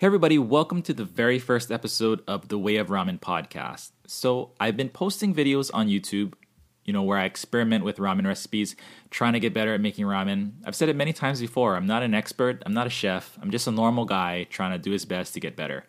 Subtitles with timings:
[0.00, 3.90] Hey, everybody, welcome to the very first episode of the Way of Ramen podcast.
[4.06, 6.34] So, I've been posting videos on YouTube,
[6.84, 8.76] you know, where I experiment with ramen recipes,
[9.10, 10.52] trying to get better at making ramen.
[10.64, 13.50] I've said it many times before I'm not an expert, I'm not a chef, I'm
[13.50, 15.84] just a normal guy trying to do his best to get better.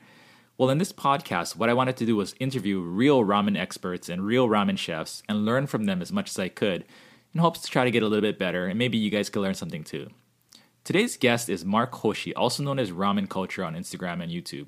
[0.58, 4.26] Well, in this podcast, what I wanted to do was interview real ramen experts and
[4.26, 6.84] real ramen chefs and learn from them as much as I could
[7.32, 9.44] in hopes to try to get a little bit better, and maybe you guys could
[9.44, 10.10] learn something too.
[10.84, 14.68] Today's guest is Mark Hoshi, also known as Ramen Culture on Instagram and YouTube.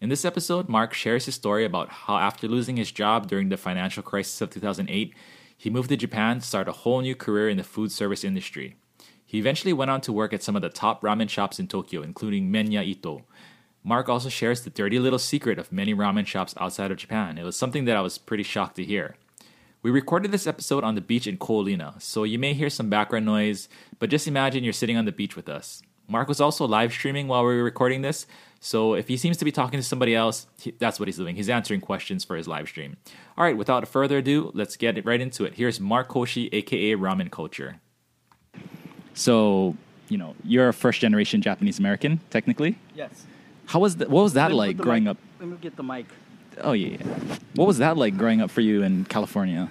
[0.00, 3.56] In this episode, Mark shares his story about how after losing his job during the
[3.56, 5.14] financial crisis of 2008,
[5.56, 8.76] he moved to Japan to start a whole new career in the food service industry.
[9.24, 12.02] He eventually went on to work at some of the top ramen shops in Tokyo,
[12.02, 13.24] including Menya Ito.
[13.84, 17.38] Mark also shares the dirty little secret of many ramen shops outside of Japan.
[17.38, 19.16] It was something that I was pretty shocked to hear.
[19.82, 22.90] We recorded this episode on the beach in Ko Olina, so you may hear some
[22.90, 23.66] background noise,
[23.98, 25.82] but just imagine you're sitting on the beach with us.
[26.06, 28.26] Mark was also live streaming while we were recording this,
[28.60, 31.34] so if he seems to be talking to somebody else, he, that's what he's doing.
[31.34, 32.98] He's answering questions for his live stream.
[33.38, 35.54] All right, without further ado, let's get right into it.
[35.54, 37.76] Here's Mark Hoshi, aka Ramen Culture.
[39.14, 39.76] So,
[40.10, 42.78] you know, you're a first generation Japanese American, technically.
[42.94, 43.26] Yes.
[43.64, 44.10] How was that?
[44.10, 45.16] What was that like growing mic- up?
[45.38, 46.06] Let me get the mic.
[46.58, 47.36] Oh yeah, yeah.
[47.54, 49.70] What was that like growing up for you in California?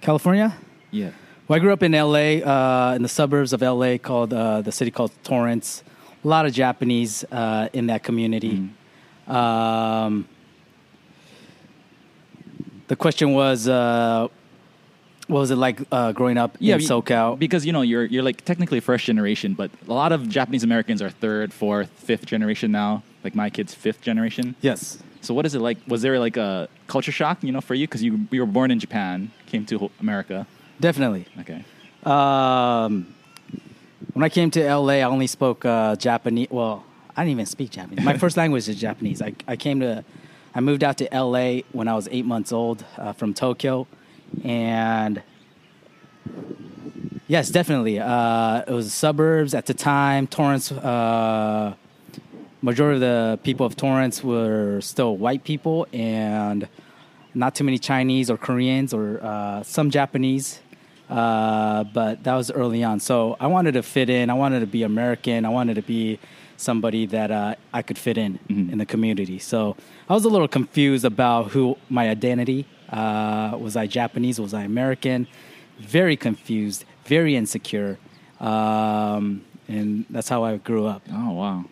[0.00, 0.56] California.
[0.90, 1.10] Yeah.
[1.48, 4.72] Well, I grew up in LA, uh, in the suburbs of LA, called uh, the
[4.72, 5.82] city called Torrance.
[6.24, 8.70] A lot of Japanese uh, in that community.
[9.26, 10.26] Um,
[12.88, 14.28] the question was, uh,
[15.26, 17.38] what was it like uh, growing up in be- SoCal?
[17.38, 21.00] Because you know you're you're like technically first generation, but a lot of Japanese Americans
[21.02, 23.02] are third, fourth, fifth generation now.
[23.22, 24.54] Like my kid's fifth generation.
[24.60, 24.98] yes.
[25.24, 25.78] So what is it like?
[25.88, 28.70] Was there like a culture shock, you know, for you because you you were born
[28.70, 30.46] in Japan, came to America?
[30.80, 31.26] Definitely.
[31.40, 31.64] Okay.
[32.04, 33.14] Um,
[34.12, 36.48] when I came to LA, I only spoke uh, Japanese.
[36.50, 36.84] Well,
[37.16, 38.04] I didn't even speak Japanese.
[38.04, 39.22] My first language is Japanese.
[39.22, 40.04] I, I came to,
[40.54, 43.86] I moved out to LA when I was eight months old uh, from Tokyo,
[44.44, 45.22] and
[47.26, 50.26] yes, definitely, uh, it was suburbs at the time.
[50.26, 51.74] Torrance, uh,
[52.70, 56.60] majority of the people of Torrance were still white people, and
[57.34, 60.60] not too many Chinese or Koreans or uh, some Japanese.
[61.10, 62.98] Uh, but that was early on.
[62.98, 64.30] So I wanted to fit in.
[64.30, 65.44] I wanted to be American.
[65.44, 66.18] I wanted to be
[66.56, 68.72] somebody that uh, I could fit in Mhm.
[68.72, 69.38] in the community.
[69.38, 69.76] So
[70.08, 73.76] I was a little confused about who my identity uh, was.
[73.76, 74.40] I Japanese?
[74.40, 75.26] Was I American?
[75.78, 76.84] Very confused.
[77.04, 77.98] Very insecure.
[78.40, 81.02] Um, and that's how I grew up.
[81.12, 81.64] Oh wow.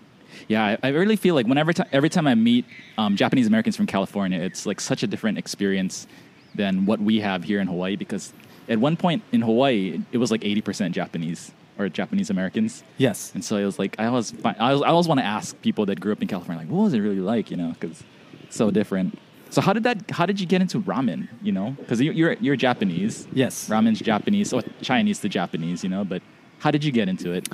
[0.48, 2.65] Yeah, I, I really feel like whenever ti- every time I meet
[2.98, 6.06] um, Japanese Americans from California, it's like such a different experience
[6.54, 7.97] than what we have here in Hawaii.
[7.97, 8.32] Because
[8.69, 12.84] at one point in Hawaii, it was like eighty percent Japanese or Japanese Americans.
[12.98, 13.32] Yes.
[13.34, 15.87] And so it was like I always I always, I always want to ask people
[15.87, 18.03] that grew up in California like what was it really like you know because
[18.50, 19.19] so different.
[19.50, 22.34] So how did that how did you get into ramen you know because you, you're
[22.34, 23.69] you're Japanese Yes.
[23.69, 26.21] ramen's Japanese or Chinese to Japanese you know but
[26.59, 27.48] how did you get into it?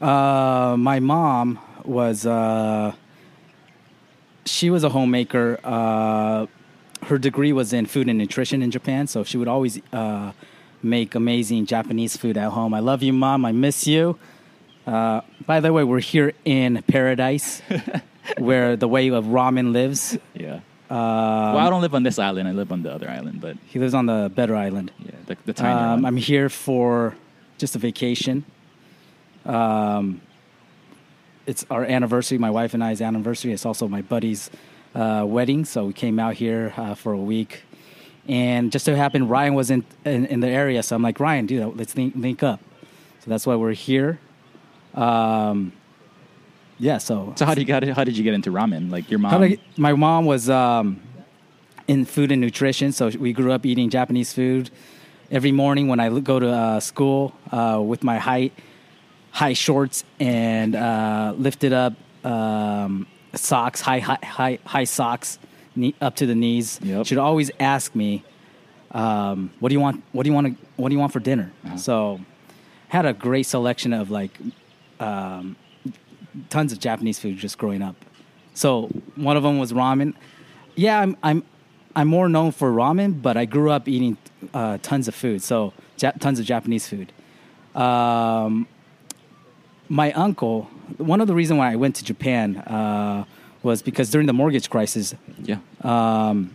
[0.00, 2.94] Uh, my mom was uh,
[4.44, 5.58] she was a homemaker.
[5.62, 6.46] Uh,
[7.04, 10.32] her degree was in food and nutrition in Japan, so she would always uh,
[10.82, 12.74] make amazing Japanese food at home.
[12.74, 13.44] I love you, mom.
[13.44, 14.18] I miss you.
[14.86, 17.62] Uh, by the way, we're here in paradise,
[18.38, 20.18] where the way of ramen lives.
[20.34, 20.60] Yeah.
[20.90, 22.48] Um, well, I don't live on this island.
[22.48, 24.90] I live on the other island, but he lives on the better island.
[25.04, 26.06] yeah, the, the tiny Um.
[26.06, 27.14] I'm here for
[27.58, 28.44] just a vacation.
[29.44, 30.22] Um,
[31.48, 33.52] it's our anniversary, my wife and I's anniversary.
[33.52, 34.50] It's also my buddy's
[34.94, 37.62] uh, wedding, so we came out here uh, for a week.
[38.28, 41.46] And just so happened, Ryan was in, in in the area, so I'm like, Ryan,
[41.46, 42.60] dude, let's link, link up.
[43.20, 44.20] So that's why we're here.
[44.94, 45.72] Um,
[46.78, 48.90] yeah, so so how did you get how did you get into ramen?
[48.90, 49.40] Like your mom?
[49.40, 51.00] did my mom was um,
[51.86, 54.70] in food and nutrition, so we grew up eating Japanese food.
[55.30, 58.50] Every morning when I go to uh, school uh, with my high
[59.30, 61.94] high shorts and uh, lifted up
[62.24, 65.38] um, socks, high high high, high socks
[65.76, 67.06] knee, up to the knees, Yep.
[67.06, 68.24] she'd always ask me,
[68.92, 70.02] um, "What do you want?
[70.12, 70.66] What do you want to?
[70.76, 71.76] What do you want for dinner?" Uh-huh.
[71.76, 72.20] So,
[72.88, 74.36] had a great selection of like
[75.00, 75.56] um,
[76.50, 77.96] tons of Japanese food just growing up.
[78.54, 80.14] So one of them was ramen.
[80.74, 81.44] Yeah, I'm I'm
[81.94, 84.16] I'm more known for ramen, but I grew up eating
[84.52, 85.42] uh, tons of food.
[85.42, 87.12] So ja- tons of Japanese food.
[87.80, 88.66] Um,
[89.88, 90.64] my uncle,
[90.98, 93.24] one of the reasons why I went to Japan uh,
[93.62, 95.58] was because during the mortgage crisis, yeah.
[95.82, 96.54] um,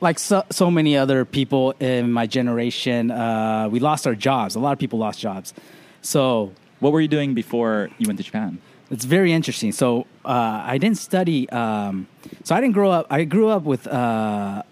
[0.00, 4.54] like so, so many other people in my generation, uh, we lost our jobs.
[4.54, 5.54] A lot of people lost jobs.
[6.02, 8.58] So What were you doing before you went to Japan?
[8.90, 9.72] it's very interesting.
[9.72, 11.48] So uh, I didn't study.
[11.50, 12.06] Um,
[12.44, 13.06] so I didn't grow up.
[13.10, 14.62] I grew up with uh,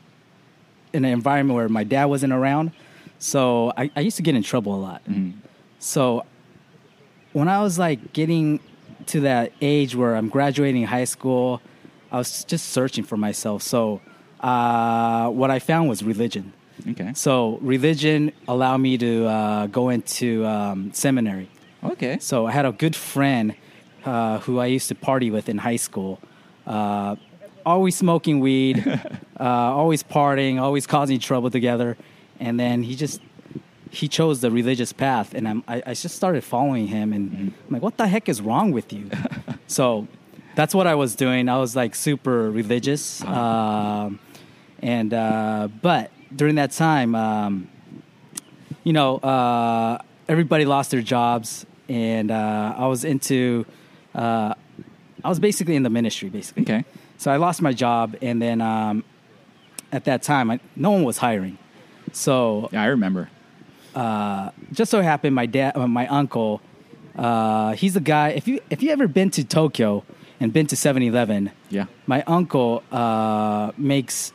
[0.92, 2.72] in an environment where my dad wasn't around.
[3.18, 5.02] So I, I used to get in trouble a lot.
[5.78, 6.24] So
[7.32, 8.60] when I was like getting
[9.06, 11.60] to that age where I'm graduating high school,
[12.10, 13.62] I was just searching for myself.
[13.62, 14.00] So
[14.40, 16.52] uh, what I found was religion.
[16.90, 17.12] Okay.
[17.14, 21.48] So religion allowed me to uh, go into um, seminary.
[21.84, 22.18] Okay.
[22.18, 23.54] So I had a good friend
[24.04, 26.20] uh, who I used to party with in high school.
[26.66, 27.16] Uh,
[27.64, 28.84] always smoking weed,
[29.40, 31.96] uh, always partying, always causing trouble together.
[32.40, 33.20] And then he just
[33.92, 37.12] he chose the religious path, and I'm, I, I just started following him.
[37.12, 39.10] And I'm like, what the heck is wrong with you?
[39.66, 40.08] so
[40.54, 41.48] that's what I was doing.
[41.48, 44.18] I was like super religious, um,
[44.80, 47.14] and uh, but during that time.
[47.14, 47.68] Um,
[48.84, 49.98] you know, uh,
[50.28, 53.64] everybody lost their jobs, and uh, I was into,
[54.14, 54.54] uh,
[55.24, 56.62] I was basically in the ministry, basically.
[56.62, 56.84] Okay.
[57.18, 59.04] So I lost my job, and then um,
[59.92, 61.58] at that time, I, no one was hiring.
[62.12, 63.30] So Yeah, I remember.
[63.94, 66.60] Just so happened, my dad, uh, my uncle,
[67.16, 68.30] uh, he's the guy.
[68.30, 70.04] If you if you ever been to Tokyo
[70.40, 71.86] and been to 7-Eleven, Yeah.
[72.06, 74.32] my uncle uh, makes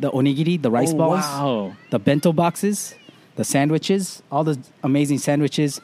[0.00, 1.76] the onigiri, the rice Oh, balls, wow.
[1.90, 2.94] the bento boxes,
[3.36, 5.80] the sandwiches, all the amazing sandwiches.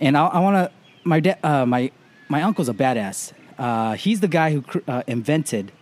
[0.00, 0.72] And I, I want to.
[1.04, 1.90] My dad, uh, my
[2.28, 3.32] my uncle's a badass.
[3.58, 5.72] Uh, he's the guy who cr- uh, invented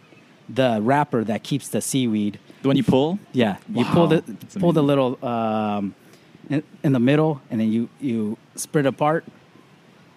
[0.49, 2.39] the wrapper that keeps the seaweed.
[2.63, 3.19] The one you pull?
[3.33, 5.95] Yeah, you pull the that's pull the little um,
[6.51, 9.25] in, in the middle, and then you you spread apart.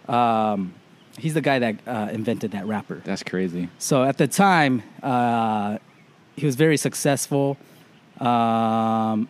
[0.08, 0.74] Um,
[1.18, 3.02] he's the guy that uh, invented that wrapper.
[3.06, 3.70] That's crazy.
[3.78, 5.78] So at the time, uh,
[6.36, 7.58] he was very successful.
[8.20, 9.28] Um,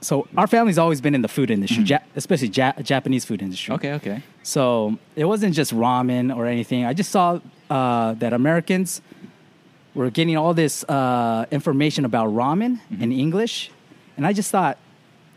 [0.00, 3.74] so our family's always been in the food industry, ja- especially ja- Japanese food industry.
[3.74, 4.22] Okay, okay.
[4.42, 6.84] So it wasn't just ramen or anything.
[6.84, 9.00] I just saw uh, that Americans
[9.94, 13.70] were getting all this uh, information about ramen in English,
[14.16, 14.76] and I just thought,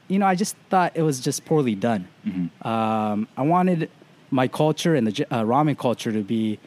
[0.07, 2.07] you know, I just thought it was just poorly done.
[2.61, 3.89] Um, I wanted
[4.31, 6.59] my culture and the uh, ramen culture to be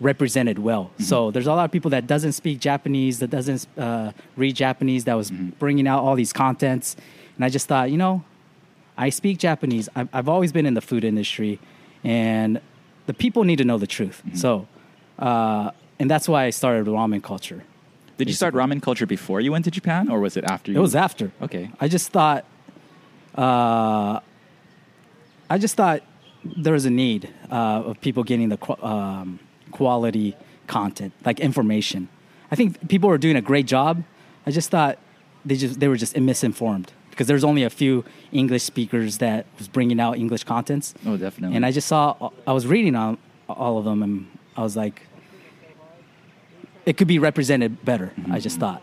[0.00, 0.90] represented well.
[0.98, 5.04] So there's a lot of people that doesn't speak Japanese, that doesn't uh, read Japanese,
[5.04, 6.96] that was bringing out all these contents,
[7.36, 8.24] and I just thought, you know,
[8.96, 9.88] I speak Japanese.
[9.96, 11.58] I've, I've always been in the food industry,
[12.04, 12.60] and
[13.06, 14.22] the people need to know the truth.
[14.34, 14.66] So,
[15.18, 17.64] uh, and that's why I started ramen culture.
[18.18, 20.72] Did you start ramen culture before you went to Japan, or was it after?
[20.72, 21.32] You It was after.
[21.40, 21.70] Okay.
[21.80, 22.44] I just thought,
[23.36, 24.20] uh,
[25.48, 26.02] I just thought
[26.44, 29.38] there was a need uh, of people getting the qu- um,
[29.72, 30.36] quality
[30.66, 32.08] content, like information.
[32.50, 34.02] I think people were doing a great job.
[34.46, 34.98] I just thought
[35.44, 39.68] they just they were just misinformed because there's only a few English speakers that was
[39.68, 40.94] bringing out English contents.
[41.06, 41.56] Oh, definitely.
[41.56, 43.18] And I just saw I was reading on
[43.48, 45.02] all of them, and I was like,
[46.86, 48.12] it could be represented better.
[48.30, 48.82] I just thought.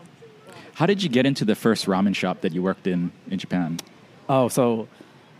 [0.74, 3.80] How did you get into the first ramen shop that you worked in in Japan?
[4.28, 4.88] Oh, so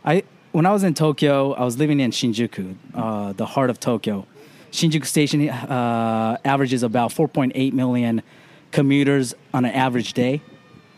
[0.04, 3.78] I when I was in Tokyo, I was living in Shinjuku, uh, the heart of
[3.78, 4.26] Tokyo.
[4.72, 8.22] Shinjuku Station uh, averages about 4.8 million
[8.70, 10.42] commuters on an average day.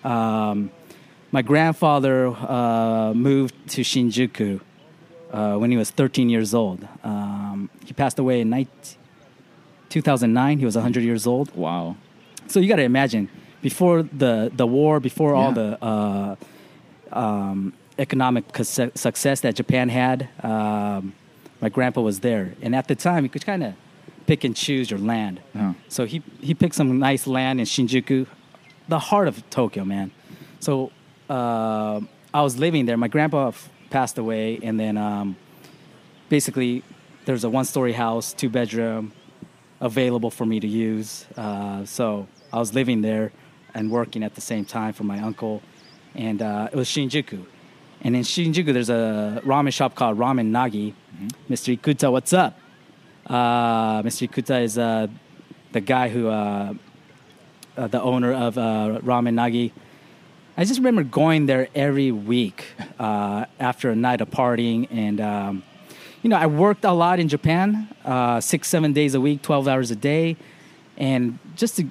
[0.05, 0.71] Um,
[1.33, 4.61] my grandfather uh, moved to Shinjuku
[5.33, 6.87] uh, when he was 13 years old.
[7.05, 8.97] Um, he passed away in 19,
[9.89, 10.59] 2009.
[10.59, 11.55] He was 100 years old.
[11.55, 11.97] Wow.
[12.47, 13.29] So you got to imagine
[13.63, 16.37] before the the war, before all the uh,
[17.13, 21.13] um, economic success that Japan had, um,
[21.61, 23.75] my grandpa was there, and at the time you could kind of
[24.27, 25.41] pick and choose your land.
[25.55, 25.75] Oh.
[25.89, 28.27] So he he picked some nice land in Shinjuku,
[28.89, 30.11] the heart of Tokyo, man.
[30.61, 30.91] So
[31.29, 32.01] uh,
[32.33, 32.97] I was living there.
[32.97, 35.37] My grandpa f- passed away, and then um,
[36.29, 36.83] basically
[37.27, 39.13] there's a one-story house, two bedroom,
[39.81, 41.27] available for me to use.
[41.37, 43.33] Uh, so I was living there
[43.75, 45.61] and working at the same time for my uncle,
[46.15, 47.45] and uh, it was Shinjuku.
[48.03, 50.95] And in Shinjuku, there's a ramen shop called Ramen Nagi.
[51.51, 51.77] Mr.
[51.77, 52.59] Ikuta, what's up?
[53.27, 54.29] Uh, Mr.
[54.29, 55.07] Ikuta is uh,
[55.73, 56.75] the guy who, uh,
[57.77, 59.73] uh, the owner of uh, Ramen Nagi.
[60.57, 62.65] I just remember going there every week
[62.99, 65.63] uh, after a night of partying, and um,
[66.23, 69.69] you know, I worked a lot in Japan, uh, six, seven days a week, twelve
[69.69, 70.37] hours a day,
[70.99, 71.89] and just to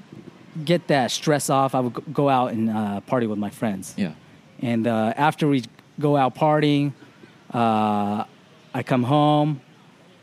[0.66, 3.94] get that stress off, I would go out and uh, party with my friends.
[3.98, 4.14] Yeah.
[4.62, 5.64] And uh, after we
[6.00, 6.94] go out partying,
[7.54, 8.24] uh,
[8.74, 9.62] I come home,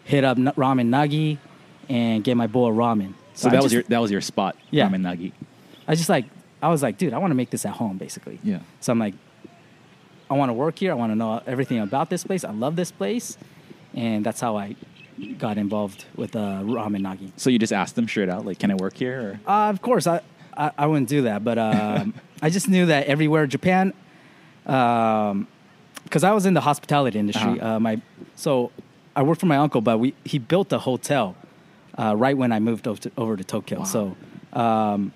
[0.05, 1.39] hit up Ramen Nagi,
[1.89, 3.15] and get my bowl of ramen.
[3.35, 4.57] So I that was your that was your spot.
[4.71, 4.89] Yeah.
[4.89, 5.33] Ramen nagi.
[5.87, 6.27] I just like
[6.63, 8.41] I was like, dude, I want to make this at home, basically.
[8.43, 8.61] Yeah.
[8.81, 9.15] So I'm like,
[10.31, 10.91] I want to work here.
[10.91, 12.45] I want to know everything about this place.
[12.45, 13.37] I love this place,
[13.95, 14.75] and that's how I
[15.39, 17.31] got involved with uh, ramen nagi.
[17.37, 19.53] So you just asked them straight out, like, "Can I work here?" Or?
[19.53, 20.23] Uh, of course, I,
[20.57, 23.93] I, I wouldn't do that, but um, I just knew that everywhere Japan,
[26.07, 27.61] because I was in the hospitality industry.
[27.61, 27.77] Uh-huh.
[27.77, 27.95] Uh, my
[28.35, 28.71] so
[29.19, 31.35] I worked for my uncle, but we he built a hotel
[31.99, 33.79] uh, right when I moved over to, over to Tokyo.
[33.79, 33.85] Wow.
[33.85, 34.17] So
[34.53, 35.13] um,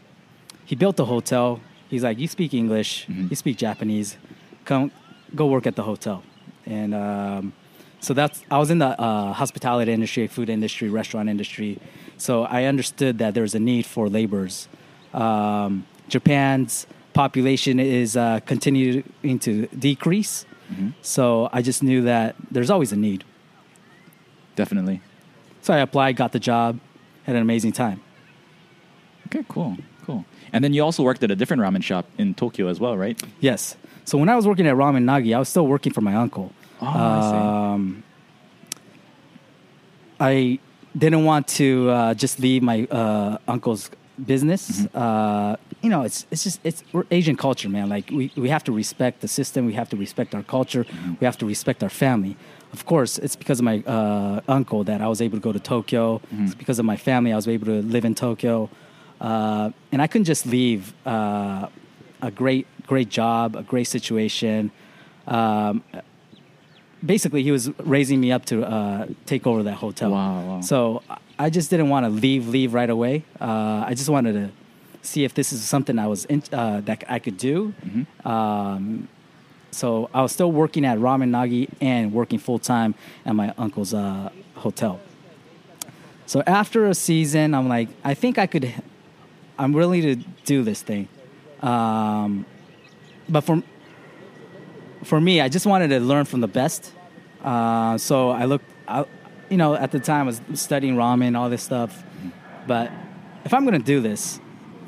[0.64, 1.61] he built a hotel.
[1.88, 3.26] He's like, you speak English, Mm-hmm.
[3.30, 4.16] you speak Japanese,
[4.64, 4.90] come
[5.35, 6.23] go work at the hotel,
[6.66, 7.52] and um,
[8.00, 11.78] so that's I was in the uh, hospitality industry, food industry, restaurant industry.
[12.16, 14.68] So I understood that there's a need for laborers.
[15.14, 20.90] Um, Japan's population is uh, continuing to decrease, Mm-hmm.
[21.02, 23.24] so I just knew that there's always a need.
[24.54, 25.00] Definitely.
[25.62, 26.78] So I applied, got the job,
[27.24, 28.00] had an amazing time.
[29.26, 30.24] Okay, cool, cool.
[30.52, 33.20] And then you also worked at a different ramen shop in Tokyo as well, right?
[33.40, 33.76] Yes.
[34.04, 36.52] So when I was working at Ramen Nagi, I was still working for my uncle.
[36.80, 37.72] Oh, I.
[37.74, 38.02] Um,
[40.18, 40.58] I
[40.96, 43.90] didn't want to uh, just leave my uh, uncle's
[44.24, 44.82] business.
[44.82, 44.98] Mm-hmm.
[44.98, 47.88] Uh, you know, it's it's just it's we're Asian culture, man.
[47.88, 49.66] Like we, we have to respect the system.
[49.66, 50.84] We have to respect our culture.
[50.84, 51.14] Mm-hmm.
[51.20, 52.37] We have to respect our family.
[52.72, 55.58] Of course, it's because of my uh, uncle that I was able to go to
[55.58, 56.18] Tokyo.
[56.18, 56.44] Mm-hmm.
[56.44, 58.68] It's because of my family I was able to live in Tokyo,
[59.20, 61.68] uh, and I couldn't just leave uh,
[62.20, 64.70] a great great job, a great situation.
[65.26, 65.82] Um,
[67.04, 70.10] basically, he was raising me up to uh, take over that hotel.
[70.10, 70.60] Wow, wow.
[70.60, 71.02] So
[71.38, 73.25] I just didn't want to leave leave right away.
[73.40, 74.50] Uh, I just wanted to
[75.02, 77.75] see if this is something I was in, uh, that I could do.
[77.85, 78.28] Mm-hmm.
[78.28, 79.09] Um,
[79.71, 83.95] so I was still working at Ramen Nagi and working full time at my uncle's
[83.95, 85.00] uh, hotel.
[86.26, 88.73] So after a season, I'm like, I think I could.
[89.59, 91.09] I'm willing to do this thing,
[91.61, 92.47] um,
[93.28, 93.62] but for
[95.04, 96.92] for me, I just wanted to learn from the best.
[97.42, 99.04] Uh, so I looked, I,
[99.49, 102.02] you know, at the time I was studying ramen, all this stuff.
[102.66, 102.90] But
[103.45, 104.40] if I'm going to do this,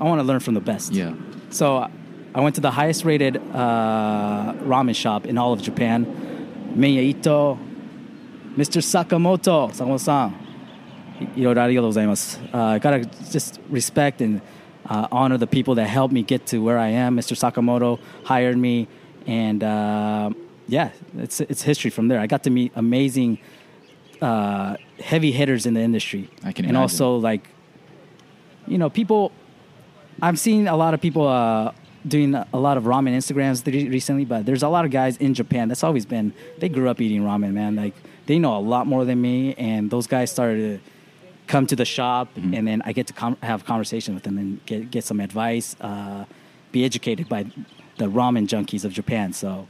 [0.03, 0.93] I want to learn from the best.
[0.93, 1.15] Yeah.
[1.51, 1.89] So
[2.35, 6.07] I went to the highest rated uh, ramen shop in all of Japan.
[6.75, 7.57] Menya Ito,
[8.57, 8.83] Mr.
[8.83, 10.41] Sakamoto, Sakamoto-san.
[12.53, 14.41] Uh, I gotta just respect and
[14.87, 17.17] uh, honor the people that helped me get to where I am.
[17.17, 17.37] Mr.
[17.37, 18.89] Sakamoto hired me,
[19.29, 20.31] and uh,
[20.67, 22.19] yeah, it's it's history from there.
[22.19, 23.39] I got to meet amazing,
[24.21, 26.29] uh, heavy hitters in the industry.
[26.43, 26.77] I can, and imagine.
[26.77, 27.49] also like,
[28.67, 29.31] you know, people
[30.23, 31.73] I've seen a lot of people uh,
[32.07, 35.35] doing a lot of ramen Instagrams th- recently, but there's a lot of guys in
[35.35, 35.67] Japan.
[35.69, 36.33] That's always been.
[36.59, 37.75] They grew up eating ramen, man.
[37.75, 37.95] Like
[38.27, 40.91] they know a lot more than me, and those guys started to
[41.49, 42.55] come to the shop, Mm-hmm.
[42.55, 45.75] and then I get to com- have conversation with them and get get some advice,
[45.81, 46.25] uh,
[46.71, 47.43] be educated by
[47.99, 49.33] the ramen junkies of Japan.
[49.33, 49.67] So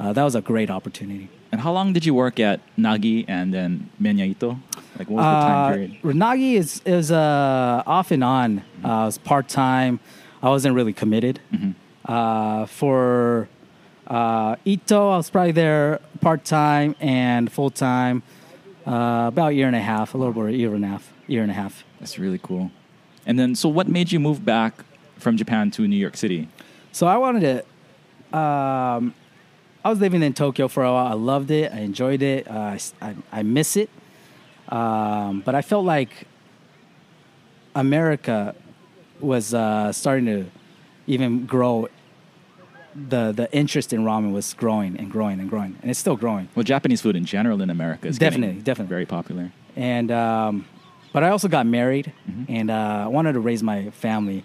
[0.00, 1.28] uh, that was a great opportunity.
[1.52, 4.58] And how long did you work at Nagi and then Menya Ito?
[4.98, 5.96] Like, what was the time Uh, period?
[6.02, 8.62] Renagi is is uh, off and on.
[8.82, 10.00] Uh, it was part time.
[10.42, 11.40] I wasn't really committed.
[12.04, 13.48] Uh, for
[14.08, 18.22] uh, Ito, I was probably there part time and full time.
[18.86, 21.12] Uh, about a year and a half, a little over a year and a half.
[21.28, 21.84] Year and a half.
[22.00, 22.70] That's really cool.
[23.26, 24.72] And then, so what made you move back
[25.18, 26.48] from Japan to New York City?
[26.92, 28.36] So I wanted to.
[28.36, 29.14] Um,
[29.84, 31.06] I was living in Tokyo for a while.
[31.06, 31.72] I loved it.
[31.72, 32.48] I enjoyed it.
[32.48, 33.90] Uh, I, I- I miss it.
[34.68, 36.26] Um, but I felt like
[37.74, 38.54] America
[39.20, 40.44] was uh, starting to
[41.06, 41.88] even grow.
[42.94, 46.48] The the interest in ramen was growing and growing and growing, and it's still growing.
[46.54, 48.90] Well, Japanese food in general in America is Definitely, definitely.
[48.90, 49.50] very popular.
[49.76, 50.66] and um,
[51.12, 52.12] but I also got married,
[52.48, 54.44] and uh, I wanted to raise my family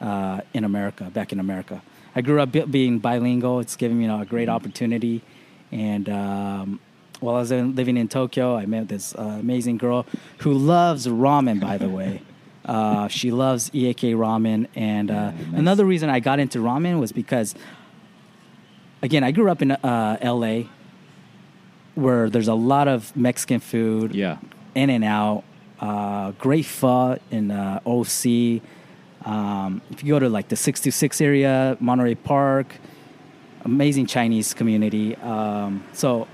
[0.00, 1.82] uh, in America, back in America.
[2.14, 3.60] I grew up being bilingual.
[3.60, 5.22] It's given me you know, a great opportunity,
[5.72, 6.80] and um,
[7.20, 10.06] while I was in, living in Tokyo, I met this uh, amazing girl
[10.38, 11.60] who loves ramen.
[11.60, 12.22] By the way.
[12.66, 17.54] Uh, she loves iekei ramen, and uh, another reason I got into ramen was because,
[19.02, 20.62] again, I grew up in uh, LA,
[21.94, 24.38] where there's a lot of Mexican food, Yeah.
[24.74, 25.44] in and out.
[25.78, 28.62] Uh, great pho in uh, OC.
[29.24, 32.74] Um, if you go to like the 626 area, Monterey Park,
[33.64, 35.16] amazing Chinese community.
[35.16, 36.28] Um, so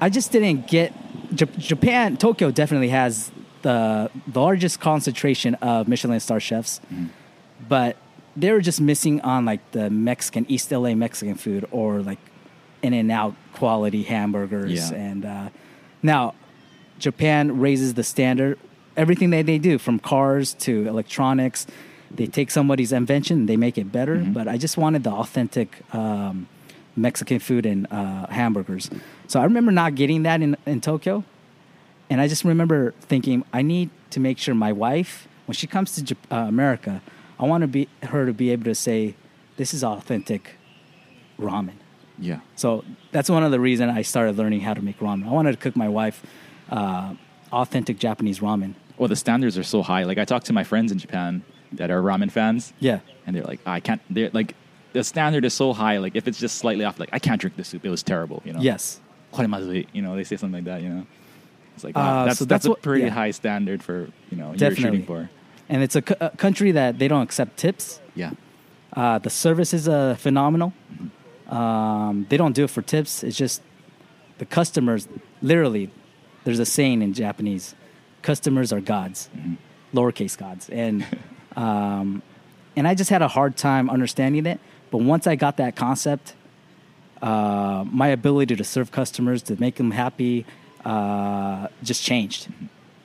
[0.00, 0.92] I just didn't get
[1.34, 2.16] J- Japan.
[2.16, 3.30] Tokyo definitely has
[3.62, 6.80] the, the largest concentration of Michelin star chefs,
[7.68, 7.96] but
[8.36, 12.18] they were just missing on like the Mexican East LA Mexican food or like
[12.82, 14.96] in and out quality hamburgers Yeah.
[14.96, 15.48] and uh,
[16.02, 16.34] now
[16.98, 18.58] Japan raises the standard.
[18.96, 21.66] Everything that they do, from cars to electronics,
[22.10, 24.16] they take somebody's invention and they make it better.
[24.16, 26.48] But I just wanted the authentic um,
[26.96, 28.90] Mexican food and uh, hamburgers.
[29.28, 31.24] So I remember not getting that in, in Tokyo.
[32.10, 35.94] and I just remember thinking, I need to make sure my wife, when she comes
[36.02, 37.00] to uh, America,
[37.38, 39.14] I want to be her to be able to say,
[39.56, 40.56] "This is authentic
[41.38, 41.78] ramen."
[42.18, 42.40] Yeah.
[42.56, 45.26] So that's one of the reasons I started learning how to make ramen.
[45.26, 46.22] I wanted to cook my wife
[46.68, 47.14] uh,
[47.52, 48.74] authentic Japanese ramen.
[48.98, 50.04] Well, the standards are so high.
[50.04, 51.42] Like I talk to my friends in Japan
[51.72, 52.72] that are ramen fans.
[52.80, 54.00] Yeah, and they're like, ah, I can't.
[54.10, 54.54] They're like,
[54.92, 55.98] the standard is so high.
[55.98, 57.84] Like if it's just slightly off, like I can't drink the soup.
[57.84, 58.42] It was terrible.
[58.44, 58.60] You know.
[58.60, 59.00] Yes.
[59.32, 59.86] Koremazui.
[59.92, 60.82] You know, they say something like that.
[60.82, 61.06] You know,
[61.74, 63.10] it's like wow, uh, ah, that's, so that's, that's a pretty yeah.
[63.10, 64.66] high standard for you know Definitely.
[64.66, 65.30] you're shooting for.
[65.68, 68.00] And it's a, c- a country that they don't accept tips.
[68.16, 68.32] Yeah.
[68.92, 70.72] Uh, the service is uh, phenomenal.
[70.92, 71.56] Mm-hmm.
[71.56, 73.22] Um, they don't do it for tips.
[73.22, 73.62] It's just
[74.38, 75.06] the customers,
[75.42, 75.90] literally,
[76.44, 77.74] there's a saying in Japanese:
[78.22, 79.28] "Customers are gods,"
[79.94, 81.04] lowercase gods, and
[81.56, 82.22] um,
[82.76, 84.60] and I just had a hard time understanding it.
[84.90, 86.34] But once I got that concept,
[87.22, 90.46] uh, my ability to serve customers, to make them happy,
[90.84, 92.48] uh, just changed.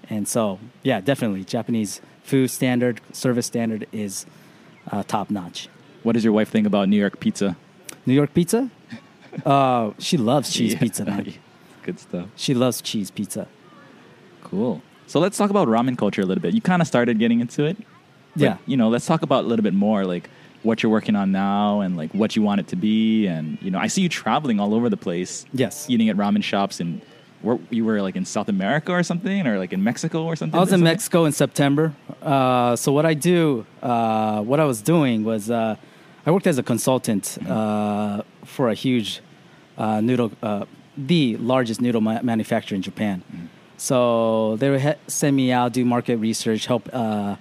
[0.10, 4.26] And so, yeah, definitely, Japanese food standard, service standard is
[4.92, 5.68] uh, top notch.
[6.04, 7.56] What does your wife think about New York pizza?
[8.06, 8.70] New York pizza?
[9.46, 10.80] Uh, she loves cheese Yeah.
[10.80, 11.34] pizza, man.
[11.86, 12.28] Good stuff.
[12.36, 13.48] She loves cheese pizza.
[14.44, 14.82] Cool.
[15.08, 16.54] So let's talk about ramen culture a little bit.
[16.56, 17.78] You kind of started getting into it.
[18.36, 18.58] Yeah.
[18.66, 20.30] You know, let's talk about a little bit more, like
[20.64, 23.28] what you're working on now and like what you want it to be.
[23.28, 25.88] And you know, I see you traveling all over the place, Yes.
[25.92, 27.02] eating at ramen shops, and
[27.44, 30.58] where you were like in South America or something, or like in Mexico or something.
[30.58, 30.84] I was in something?
[30.86, 31.94] Mexico in September.
[32.24, 35.76] Uh, so what I do, uh, what I was doing was uh,
[36.26, 39.22] I worked as a consultant uh, for a huge
[39.78, 40.66] uh, noodle, uh,
[40.98, 43.24] the largest noodle ma- manufacturer in Japan.
[43.78, 47.36] So they would ha- send me out, do market research, help uh,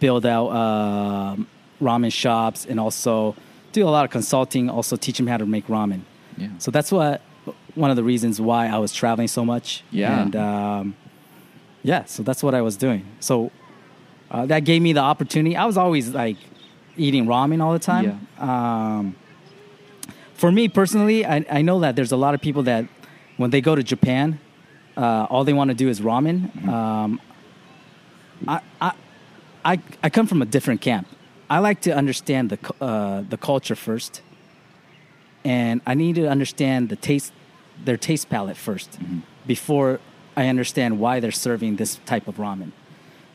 [0.00, 1.36] build out uh,
[1.80, 3.36] ramen shops, and also
[3.72, 4.70] do a lot of consulting.
[4.70, 6.00] Also teach them how to make ramen.
[6.36, 6.48] Yeah.
[6.58, 7.20] So that's what
[7.74, 9.82] one of the reasons why I was traveling so much.
[9.90, 10.22] Yeah.
[10.22, 10.96] And um,
[11.82, 13.04] yeah, so that's what I was doing.
[13.20, 13.50] So
[14.30, 15.54] uh, that gave me the opportunity.
[15.56, 16.38] I was always like
[16.96, 18.26] eating ramen all the time.
[18.38, 19.16] Um,
[20.34, 22.86] for me personally, I, I know that there's a lot of people that
[23.36, 24.38] when they go to Japan,
[24.96, 26.66] uh, all they want to do is ramen.
[26.68, 27.20] Um,
[28.46, 28.92] I, I,
[29.64, 31.08] I, I come from a different camp.
[31.50, 34.22] I like to understand the uh, the culture first,
[35.44, 37.32] and I need to understand the taste,
[37.84, 40.00] their taste palette 1st before
[40.36, 42.72] I understand why they're serving this type of ramen.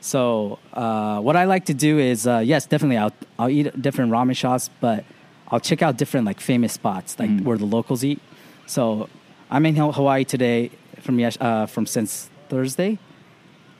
[0.02, 4.12] So uh, what I like to do is uh, yes, definitely I'll I'll eat different
[4.12, 5.06] ramen shops, but
[5.50, 8.20] I'll check out different like famous spots like where the locals eat.
[8.66, 9.10] So
[9.52, 13.00] I'm in Hawaii today from yes- uh, from since Thursday,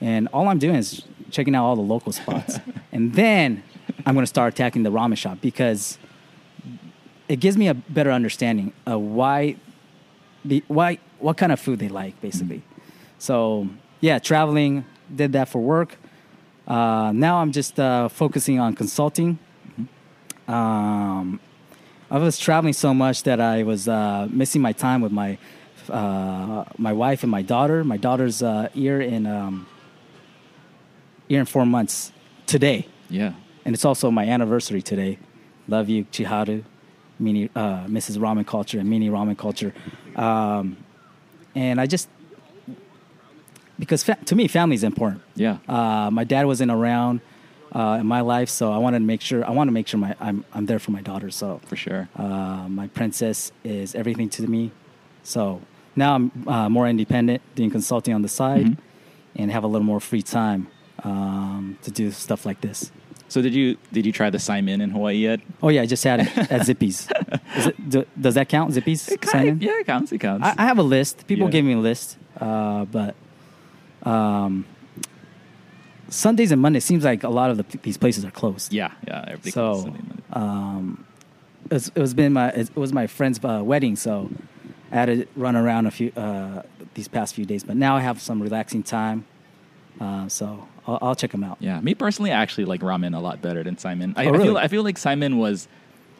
[0.00, 2.58] and all I'm doing is checking out all the local spots,
[2.92, 3.62] and then
[4.04, 5.98] I'm going to start attacking the ramen shop because
[7.28, 9.56] it gives me a better understanding of why
[10.44, 12.62] the why what kind of food they like basically.
[13.18, 13.68] So
[14.00, 15.96] yeah, traveling did that for work.
[16.66, 19.38] Uh, now I'm just uh, focusing on consulting.
[20.48, 21.38] Um,
[22.10, 25.38] I was traveling so much that I was uh, missing my time with my
[25.90, 27.84] uh, my wife and my daughter.
[27.84, 29.66] My daughter's uh, year in um,
[31.28, 32.12] year in four months
[32.46, 33.32] today Yeah.
[33.64, 35.18] and it's also my anniversary today.
[35.68, 36.64] Love you, Chiharu,
[37.20, 38.18] mini, uh, Mrs.
[38.18, 39.72] Ramen Culture, and Mini Ramen Culture.
[40.16, 40.76] Um,
[41.54, 42.08] and I just
[43.78, 45.22] because fa- to me, family is important.
[45.36, 45.58] Yeah.
[45.68, 47.20] Uh, my dad wasn't around
[47.72, 50.00] uh, in my life, so I wanted to make sure I want to make sure
[50.00, 51.30] my I'm I'm there for my daughter.
[51.30, 52.08] So for sure.
[52.16, 54.72] uh, my princess is everything to me.
[55.22, 55.60] So
[55.96, 58.76] now I'm uh, more independent, doing consulting on the side, Mhm.
[59.36, 60.66] and have a little more free time
[61.04, 62.90] um, to do stuff like this.
[63.28, 65.40] So did you did you try the saimin in Hawaii yet?
[65.62, 67.08] Oh yeah, I just had it at Zippy's.
[67.56, 68.72] Is it, do, does that count?
[68.72, 69.08] Zippy's?
[69.08, 69.62] It saimin?
[69.62, 70.10] yeah, it counts.
[70.12, 70.44] It counts.
[70.46, 71.26] I, I have a list.
[71.28, 71.52] People Yeah.
[71.52, 73.14] give me a list, uh, but
[74.02, 74.64] um,
[76.08, 78.72] Sundays and Mondays seems like a lot of the, these places are closed.
[78.72, 79.24] yeah, yeah.
[79.28, 79.94] Everything So
[80.32, 81.04] um,
[81.70, 84.28] it's, it was been my it was my friend's uh, wedding, so
[84.90, 86.62] I had to run around a few uh,
[86.94, 87.62] these past few days.
[87.64, 89.24] But now I have some relaxing time,
[90.00, 91.58] uh, so I'll, I'll check them out.
[91.60, 94.14] Yeah, me personally, I actually like ramen a lot better than saimin.
[94.16, 94.56] I, Oh, I feel really?
[94.62, 95.68] I feel like saimin was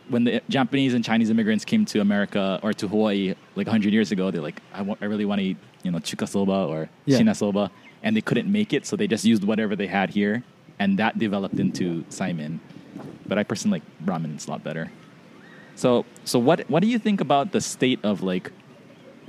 [0.09, 4.11] when the Japanese and Chinese immigrants came to America or to Hawaii like 100 years
[4.13, 4.31] ago.
[4.31, 7.19] They're like, I really want to eat you know chuka soba or Yeah.
[7.19, 7.71] shina soba,
[8.03, 10.45] and they couldn't make it, so they just used whatever they had here,
[10.79, 12.61] and that developed into saimin.
[13.27, 14.91] But I personally like ramen; a lot better.
[15.77, 18.51] So, so what what do you think about the state of like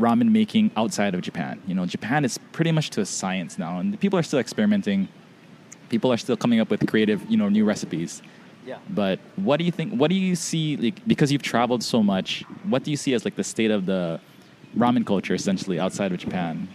[0.02, 1.62] ramen making outside of Japan?
[1.68, 5.08] You know, Japan is pretty much to a science now, and people are still experimenting.
[5.90, 8.22] People are still coming up with creative, you know, new recipes.
[8.66, 8.78] Yeah.
[8.90, 9.94] But what do you think?
[9.94, 10.78] What do you see?
[10.78, 13.86] Like, because you've traveled so much, what do you see as like the state of
[13.86, 14.20] the
[14.78, 16.68] ramen culture essentially outside of Japan?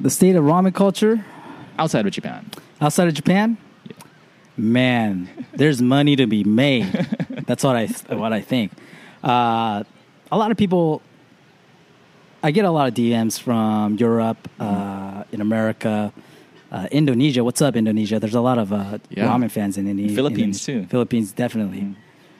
[0.00, 1.24] the state of ramen culture
[1.78, 2.48] outside of Japan.
[2.80, 3.56] outside of Japan,
[3.88, 3.94] Yeah.
[4.56, 6.86] man, there's money to be made.
[7.46, 8.72] That's what I what I think.
[9.24, 9.84] Uh,
[10.32, 11.02] a lot of people,
[12.46, 16.12] I get a lot of DMs from Europe, uh, in America,
[16.70, 17.42] uh, Indonesia.
[17.42, 18.20] What's up, Indonesia?
[18.20, 19.26] There's a lot of uh, Yeah.
[19.26, 20.14] ramen fans in Indonesia.
[20.14, 20.86] Philippines, too.
[20.86, 21.96] Philippines, definitely.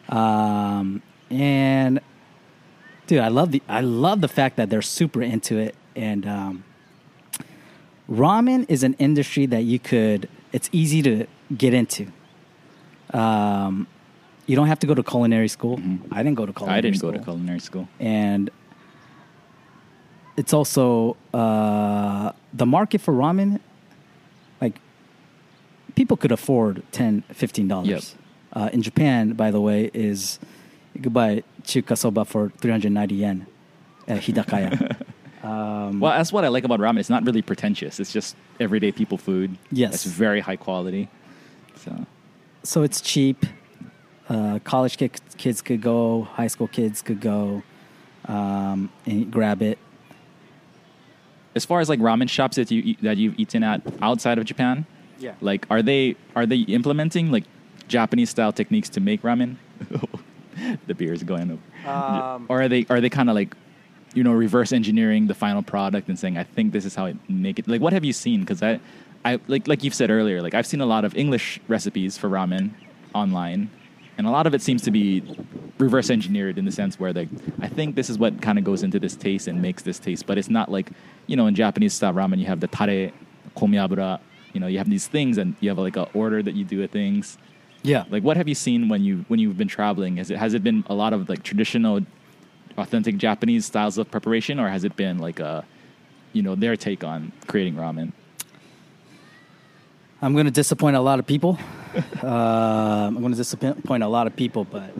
[0.09, 1.99] Um, and
[3.09, 6.25] dude, I love the I love the fact that they're super into it and.
[6.25, 6.65] Um,
[8.09, 12.07] ramen is an industry that you could it's easy to get into
[13.11, 13.89] um,
[14.47, 15.75] you don't have to go to culinary school
[16.13, 16.69] i didn't go to culinary school.
[16.79, 17.89] I didn't school go to culinary school.
[17.99, 18.49] and
[20.37, 23.61] it's also uh, the market for ramen
[24.61, 24.79] like
[25.95, 28.03] people could afford 10 15 dollars Yep.
[28.53, 30.39] uh, in japan by the way is
[30.95, 33.47] you could buy chuka soba for 390 yen
[34.09, 34.97] at hidakaya
[35.43, 36.99] um, Well, that's what I like about ramen.
[37.01, 38.01] It's not really pretentious.
[38.01, 39.57] It's just everyday people food.
[39.71, 39.95] Yes.
[39.95, 41.09] It's very high quality.
[41.77, 42.07] So
[42.63, 43.45] so it's cheap.
[44.29, 47.63] Uh, college kids, kids could go, high school kids could go
[48.27, 49.79] um, and grab it.
[51.57, 54.87] As far as like ramen shops that you that you've eaten at outside of Japan,
[55.19, 55.35] Yeah.
[55.41, 57.45] like are they are they implementing like
[57.89, 59.57] Japanese style techniques to make ramen?
[60.87, 61.89] the beer is going over.
[61.91, 63.57] Um, or are they are they kind of like
[64.15, 67.15] you know reverse engineering the final product and saying I think this is how I
[67.29, 67.67] make it?
[67.67, 68.41] Like what have you seen?
[68.41, 68.79] Because I
[69.25, 72.29] I like like you've said earlier, like I've seen a lot of English recipes for
[72.29, 72.71] ramen
[73.15, 73.71] online.
[74.19, 75.23] And a lot of it seems to be
[75.79, 77.29] reverse engineered in the sense where like
[77.61, 80.27] I think this is what kind of goes into this taste and makes this taste,
[80.27, 80.91] but it's not like
[81.27, 83.13] you know in Japanese style ramen you have the tare,
[83.57, 84.19] komiabura,
[84.55, 86.83] you know you have these things and you have like a order that you do
[86.83, 87.37] at things.
[87.83, 88.05] yeah.
[88.11, 90.17] Like, what have you seen when you when you've been traveling?
[90.17, 92.01] Has it has it been a lot of like traditional,
[92.79, 95.65] authentic Japanese styles of preparation, or has it been like a,
[96.33, 98.13] you know, their take on creating ramen?
[100.23, 101.59] I'm going to disappoint a lot of people.
[102.23, 102.27] Uh,
[103.09, 104.91] I'm going to disappoint a lot of people, but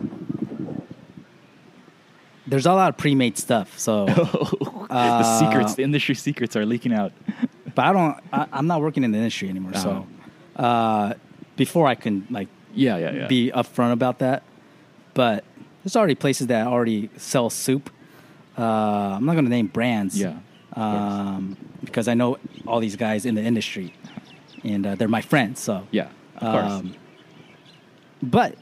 [2.45, 3.77] there's a lot of pre-made stuff.
[3.77, 4.05] So,
[4.89, 7.11] the secrets, the industry secrets, are leaking out.
[7.75, 8.17] but I don't.
[8.31, 9.73] I, I'm not working in the industry anymore.
[9.75, 10.07] So,
[10.55, 11.13] uh,
[11.55, 13.27] before I can like Yeah, yeah, yeah.
[13.27, 14.43] be upfront about that.
[15.13, 15.43] But
[15.83, 17.89] there's already places that already sell soup.
[18.57, 18.63] Uh,
[19.17, 20.19] I'm not going to name brands.
[20.19, 20.37] Yeah,
[20.73, 23.93] Um, because I know all these guys in the industry,
[24.63, 25.59] and uh, they're my friends.
[25.59, 26.71] So yeah, of course.
[26.71, 26.95] um,
[28.21, 28.55] but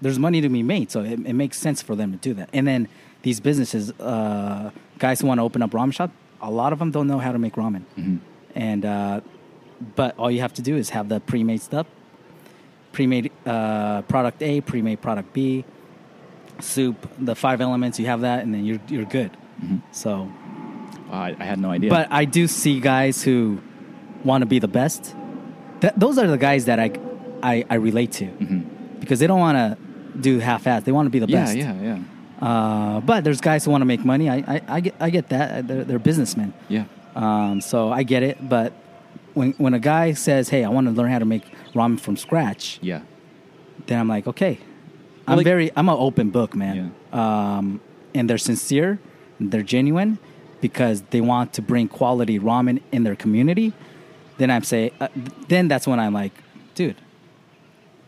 [0.00, 2.50] there's money to be made, so it, it makes sense for them to do that.
[2.52, 2.88] And then
[3.22, 6.10] these businesses, uh, guys who want to open up ramen shop,
[6.42, 7.82] a lot of them don't know how to make ramen.
[7.98, 8.18] Mhm.
[8.54, 9.20] And uh,
[9.96, 11.86] but all you have to do is have the pre-made stuff,
[12.92, 15.64] pre-made uh, product A, pre-made product B,
[16.60, 17.98] soup, the five elements.
[17.98, 19.30] You have that, and then you're you're good.
[19.62, 19.76] Mm-hmm.
[19.92, 20.30] So,
[21.10, 21.90] I, I had no idea.
[21.90, 23.58] but I do see guys who
[24.24, 25.14] want to be the best.
[25.80, 26.90] Th- those are the guys that I
[27.42, 28.64] I, I relate to Mhm.
[29.00, 29.76] because they don't want to
[30.18, 30.84] do half-ass.
[30.84, 31.56] They want to be the yeah, best.
[31.56, 31.98] yeah, yeah,
[32.40, 34.30] Uh, but there's guys who want to make money.
[34.30, 35.66] I, I, I get I get that.
[35.68, 36.52] They're, they're businessmen.
[36.68, 36.84] yeah.
[37.14, 38.36] Um, so I get it.
[38.48, 38.72] But
[39.34, 42.16] when when a guy says, "Hey, I want to learn how to make ramen from
[42.16, 43.00] scratch," Yeah.
[43.86, 44.58] then I'm like, okay.
[45.28, 46.92] I'm like- very I'm an open book, man.
[47.12, 47.80] Um,
[48.14, 48.98] and they're sincere,
[49.40, 50.18] they're genuine
[50.60, 53.72] because they want to bring quality ramen in their community.
[54.38, 55.08] Then I'm say, uh,
[55.48, 56.32] then that's when I'm like,
[56.74, 56.96] dude,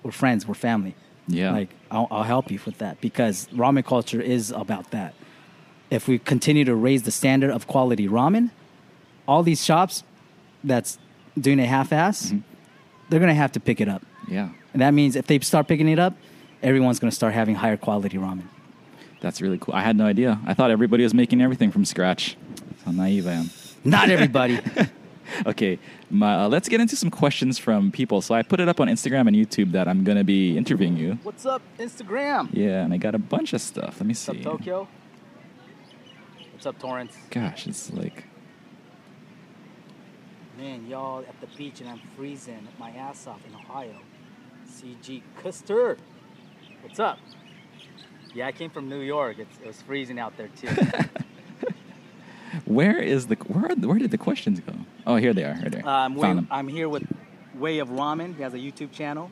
[0.03, 0.95] we're friends, we're family.
[1.29, 1.53] Yeah.
[1.53, 5.15] Like I'll, I'll help you with that because ramen culture is about that.
[5.91, 8.51] If we continue to raise the standard of quality ramen,
[9.29, 10.03] all these shops
[10.65, 10.99] that's
[11.39, 12.39] doing it half-ass, Mm-hmm.
[13.09, 14.03] they're gonna have to pick it up.
[14.29, 14.49] Yeah.
[14.73, 16.15] And that means if they start picking it up,
[16.62, 18.43] everyone's going to start having higher quality ramen.
[19.21, 19.75] That's really cool.
[19.75, 20.39] I had no idea.
[20.47, 22.37] I thought everybody was making everything from scratch.
[22.85, 23.51] How naive I am.
[23.85, 24.59] Not everybody.
[25.47, 25.79] Okay,
[26.11, 28.21] my, uh, let's get into some questions from people.
[28.21, 30.97] So I put it up on Instagram and YouTube that I'm going to be interviewing
[30.97, 31.19] you.
[31.23, 32.49] What's up, Instagram?
[32.53, 34.01] Yeah, and I got a bunch of stuff.
[34.01, 34.33] Let me see.
[34.33, 34.89] What's up, Tokyo?
[36.53, 37.17] What's up, Torrance?
[37.31, 38.25] Gosh, it's like
[40.59, 43.97] Man, y'all at the beach and I'm freezing my ass off in Ohio.
[44.67, 45.99] CG Custer.
[46.81, 47.19] What's up?
[48.35, 49.39] Yeah, I came from New York.
[49.39, 50.69] It's, it was freezing out there too.
[52.66, 54.72] where is the where are, where did the questions go?
[55.07, 55.55] Oh, here they are.
[55.55, 56.07] Here they are.
[56.07, 56.48] um, Found them.
[56.50, 57.05] I'm here with
[57.55, 58.37] Way of Ramen.
[58.37, 59.31] He has a YouTube channel.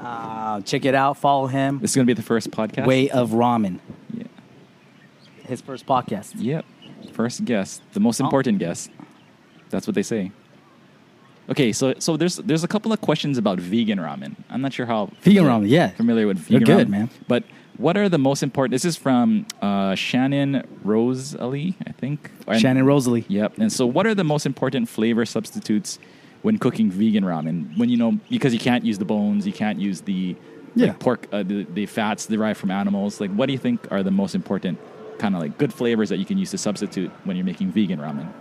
[0.00, 1.16] Uh, check it out.
[1.18, 1.78] Follow him.
[1.78, 2.86] This is going to be the first podcast.
[2.86, 3.78] Way of Ramen.
[4.12, 4.24] Yeah.
[5.46, 6.32] His first podcast.
[6.36, 6.64] Yep.
[7.12, 8.24] First guest, the most Oh.
[8.24, 8.90] important guest.
[9.70, 10.32] That's what they say.
[11.48, 14.34] Okay, so so there's there's a couple of questions about vegan ramen.
[14.48, 15.88] I'm not sure how Vegan familiar- ramen, yeah.
[15.90, 16.90] familiar with They're vegan good, ramen.
[16.90, 17.10] man.
[17.28, 17.44] But
[17.76, 18.72] what are the most important?
[18.72, 22.30] This is from uh, Shannon Rose Ali, I think.
[22.58, 23.24] Shannon Rosalie.
[23.28, 23.58] Yep.
[23.58, 25.98] And so, what are the most important flavor substitutes
[26.42, 27.76] when cooking vegan ramen?
[27.76, 30.36] When you know because you can't use the bones, you can't use the
[30.76, 33.20] like, pork, uh, the, the fats derived from animals.
[33.20, 34.78] Like, what do you think are the most important
[35.18, 37.98] kind of like good flavors that you can use to substitute when you're making vegan
[37.98, 38.32] ramen?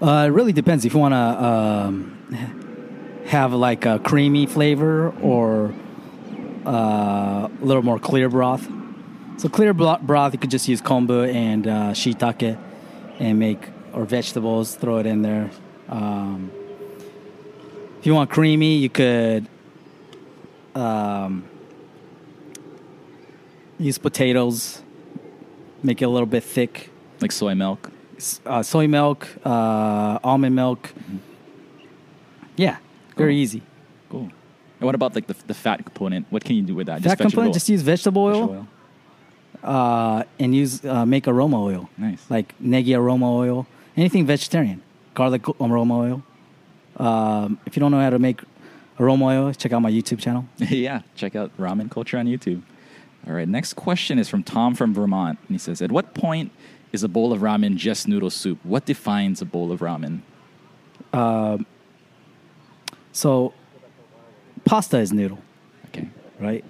[0.00, 5.72] Uh, it really depends if you want to um, have like a creamy flavor or
[6.66, 8.68] uh, a little more clear broth.
[9.38, 12.58] So clear broth, you could just use kombu and uh, shiitake
[13.18, 14.74] and make or vegetables.
[14.76, 15.50] Throw it in there.
[15.88, 16.50] Um,
[17.98, 19.46] if you want creamy, you could
[20.74, 21.44] um,
[23.78, 24.82] use potatoes.
[25.82, 27.90] Make it a little bit thick Like soy milk.
[28.46, 30.92] uh, soy milk, uh, almond milk.
[32.56, 32.76] Yeah,
[33.16, 33.40] very Cool.
[33.40, 33.62] easy.
[34.82, 36.26] And what about like the, the fat component?
[36.30, 37.02] What can you do with that?
[37.02, 38.66] Fat component, just use vegetable oil, vegetable
[39.62, 42.28] Uh, and use uh, make aroma oil, Nice.
[42.28, 44.82] like negi aroma oil, anything vegetarian,
[45.14, 46.22] garlic aroma oil.
[46.96, 48.42] Um, if you don't know how to make
[48.98, 50.46] aroma oil, check out my YouTube channel.
[50.58, 52.62] yeah, check out Ramen Culture on YouTube.
[53.24, 55.38] All right, next question is from Tom from Vermont.
[55.46, 56.50] And he says, At what point
[56.90, 58.58] is a bowl of ramen just noodle soup?
[58.64, 60.22] What defines a bowl of ramen?
[63.12, 63.52] So,
[64.64, 65.38] pasta is noodle,
[65.88, 66.08] Okay.
[66.40, 66.64] right?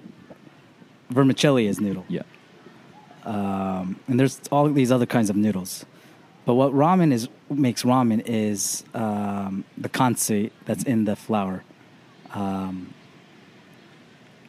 [1.09, 2.05] Vermicelli is noodle.
[2.07, 2.23] Yeah.
[3.25, 5.85] um, and there's all these other kinds of noodles.
[6.45, 11.63] But what ramen is makes ramen is um, the kansui that's in the flour,
[12.33, 12.93] um,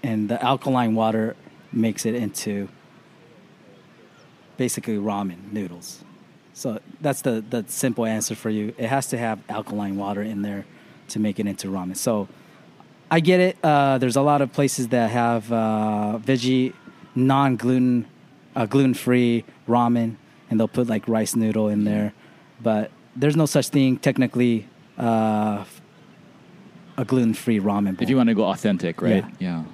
[0.02, 1.36] and the alkaline water
[1.72, 2.68] makes it into
[4.56, 6.02] basically ramen noodles.
[6.52, 8.74] So that's the the simple answer for you.
[8.76, 10.64] It has to have alkaline water in there
[11.08, 11.96] to make it into ramen.
[11.96, 12.28] So
[13.16, 13.56] I get it.
[13.62, 16.72] Uh, there's a lot of places that have uh, veggie,
[17.14, 18.06] non gluten,
[18.56, 20.16] uh, gluten free ramen,
[20.50, 22.12] and they'll put like rice noodle in there.
[22.60, 24.66] But there's no such thing technically
[24.98, 25.64] uh,
[26.96, 27.92] a gluten free ramen.
[27.96, 28.02] Bowl.
[28.04, 29.24] If you want to go authentic, right?
[29.38, 29.48] Yeah.
[29.48, 29.64] Yeah.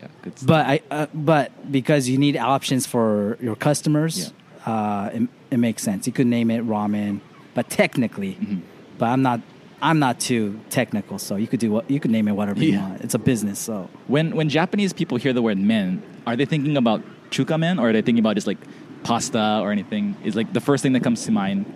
[0.00, 0.08] Yeah.
[0.22, 0.48] Good stuff.
[0.48, 4.32] but I, uh, but because you need options for your customers,
[4.66, 6.06] uh, it, it makes sense.
[6.06, 7.20] You could name it ramen,
[7.54, 8.60] but technically, Mm-hmm.
[8.98, 9.40] but I'm not.
[9.80, 12.78] I'm not too technical, so you could do what you could name it whatever you
[12.78, 13.00] want.
[13.02, 16.76] It's a business, so when when Japanese people hear the word men, are they thinking
[16.76, 18.58] about chuka men or are they thinking about just like
[19.04, 20.16] pasta or anything?
[20.24, 21.66] Is like the first thing that comes to mind.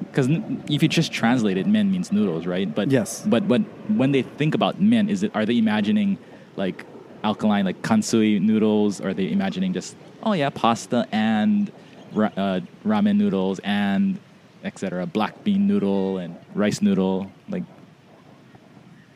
[0.00, 0.28] Because
[0.68, 2.72] if you just translate it, men means noodles, right?
[2.72, 3.22] But Yes.
[3.26, 6.18] But but when they think about men, is it are they imagining
[6.56, 6.84] like
[7.24, 9.00] alkaline like kansui noodles?
[9.00, 11.70] Or are they imagining just oh yeah pasta and
[12.12, 14.18] ra- uh, ramen noodles and
[14.64, 15.06] etc.
[15.06, 17.30] Black bean noodle and rice noodle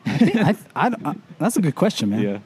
[0.07, 2.21] I I, I, that's a good question, man.
[2.21, 2.39] Yeah.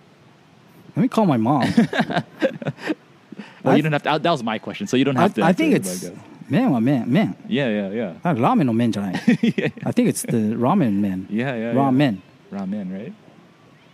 [0.95, 1.71] Let me call my mom.
[3.63, 4.19] well, you don't have to.
[4.19, 5.43] That was my question, so you don't have to.
[5.43, 6.09] I think it's.
[6.49, 7.35] Man, oh man, man.
[7.47, 8.33] Yeah, yeah, yeah.
[8.33, 8.91] Ramen or men
[9.41, 9.69] yeah.
[9.85, 11.27] I think it's the ramen man.
[11.29, 11.73] Yeah, yeah.
[11.73, 12.19] Ramen.
[12.51, 12.59] Yeah.
[12.59, 13.13] Ramen, right?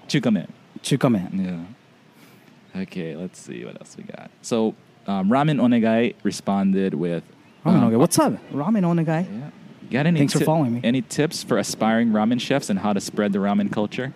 [0.08, 0.47] Chuka
[0.82, 1.32] Chukamen.
[1.32, 1.65] Chuka.
[2.75, 2.82] Yeah.
[2.82, 4.32] Okay, let's see what else we got.
[4.41, 4.73] So,
[5.06, 7.23] um, Ramen Onegai responded with.
[7.63, 7.97] Ramen um, Onegai.
[7.99, 8.34] What's up?
[8.51, 9.27] Ramen Onegai.
[9.39, 9.49] Yeah.
[9.89, 10.82] Got any Thanks for following me.
[10.84, 14.13] Any tips for aspiring ramen chefs and how to spread the ramen culture?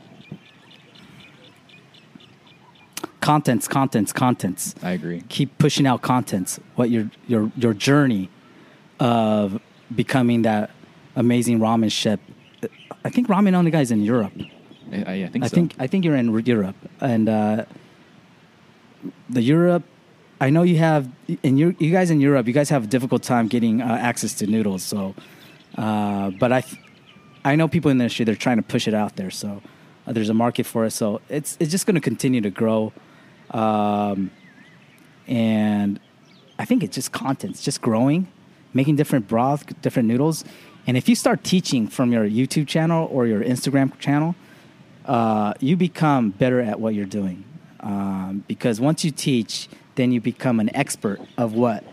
[3.21, 4.75] Contents, contents, contents.
[4.81, 5.23] I agree.
[5.29, 6.59] Keep pushing out contents.
[6.75, 8.29] What your your your journey
[8.99, 9.61] of
[9.93, 10.71] becoming that
[11.15, 12.19] amazing ramen chef.
[13.03, 14.33] I think Ramen Onegai's in Europe.
[14.91, 15.55] I, I, think I so.
[15.55, 17.65] think I think you're in Europe, and uh,
[19.29, 19.83] the Europe.
[20.39, 21.09] I know you have,
[21.43, 24.33] and you you guys in Europe, you guys have a difficult time getting uh, access
[24.35, 24.83] to noodles.
[24.83, 25.15] So,
[25.77, 26.63] uh, but I,
[27.43, 29.31] I know people in the industry they're trying to push it out there.
[29.31, 29.61] So,
[30.05, 30.91] uh, there's a market for it.
[30.91, 32.91] So it's it's just going to continue to grow,
[33.51, 34.31] um,
[35.27, 35.99] and
[36.57, 37.53] I think it's just content.
[37.53, 38.27] It's just growing,
[38.73, 40.43] making different broth, different noodles,
[40.87, 44.35] and if you start teaching from your YouTube channel or your Instagram channel,
[45.05, 47.43] uh, you become better at what you're doing.
[47.79, 51.83] Um, because once you teach, then you become an expert of what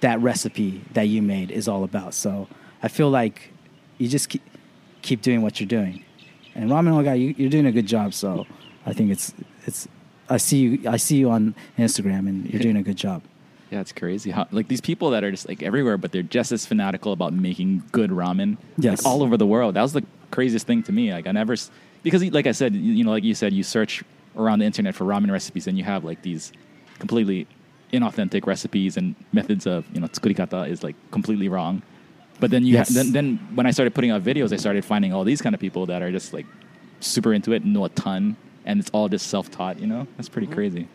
[0.00, 2.14] that recipe that you made is all about.
[2.14, 2.48] So
[2.82, 3.52] I feel like
[3.98, 4.42] you just keep,
[5.02, 6.04] keep doing what you're doing.
[6.54, 8.14] And Ramen Oga, you, you're doing a good job.
[8.14, 8.46] So
[8.86, 9.88] I think it's it's.
[10.28, 10.90] I see you.
[10.90, 13.22] I see you on Instagram, and you're doing a good job.
[13.70, 16.52] Yeah, it's crazy how like these people that are just like everywhere, but they're just
[16.52, 18.56] as fanatical about making good ramen.
[18.78, 19.04] Yes.
[19.04, 19.74] like, all over the world.
[19.74, 21.12] That was the craziest thing to me.
[21.12, 21.54] Like I never
[22.02, 24.02] because like I said, you you know, like you said, you search
[24.36, 26.52] around the internet for ramen recipes, and you have like these
[26.98, 27.46] completely
[27.92, 31.82] inauthentic recipes and methods of you know tsukurikata is like completely wrong.
[32.40, 32.88] But then you Yes.
[32.90, 35.60] then then when I started putting out videos, I started finding all these kind of
[35.60, 36.46] people that are just like
[37.00, 39.78] super into it, know a ton, and it's all just self taught.
[39.80, 40.86] You know, that's pretty crazy.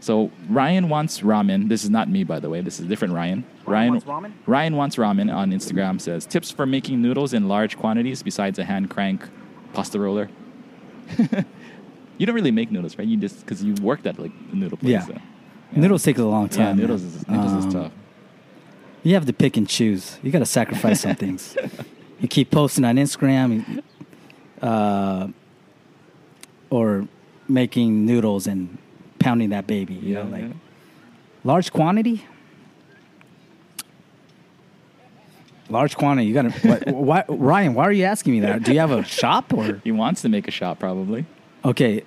[0.00, 1.68] So Ryan wants ramen.
[1.68, 2.60] This is not me, by the way.
[2.60, 3.44] This is a different Ryan.
[3.66, 4.32] Ryan wants ramen?
[4.46, 8.64] Ryan wants ramen on Instagram says tips for making noodles in large quantities besides a
[8.64, 9.28] hand crank
[9.72, 10.30] pasta roller.
[12.18, 13.06] you don't really make noodles, right?
[13.08, 14.92] You just because you worked at like the noodle place.
[14.92, 15.06] Yeah.
[15.06, 15.18] so.
[15.72, 16.76] Noodles take a long Yeah, time.
[16.76, 17.92] noodles is noodles is Um, tough.
[19.02, 20.18] You have to pick and choose.
[20.22, 21.56] You got to sacrifice some things.
[22.20, 23.82] You keep posting on Instagram,
[24.60, 25.28] uh,
[26.70, 27.06] or
[27.48, 28.76] making noodles and
[29.18, 29.94] pounding that baby.
[29.94, 30.52] You Yeah, know, like yeah.
[31.44, 32.24] large quantity.
[35.70, 36.26] Large quantity.
[36.28, 36.92] You got to.
[36.92, 37.74] Why, Ryan?
[37.74, 38.62] Why are you asking me that?
[38.62, 39.80] Do you have a shop or?
[39.84, 41.26] He wants to make a shop probably.
[41.64, 42.04] Okay,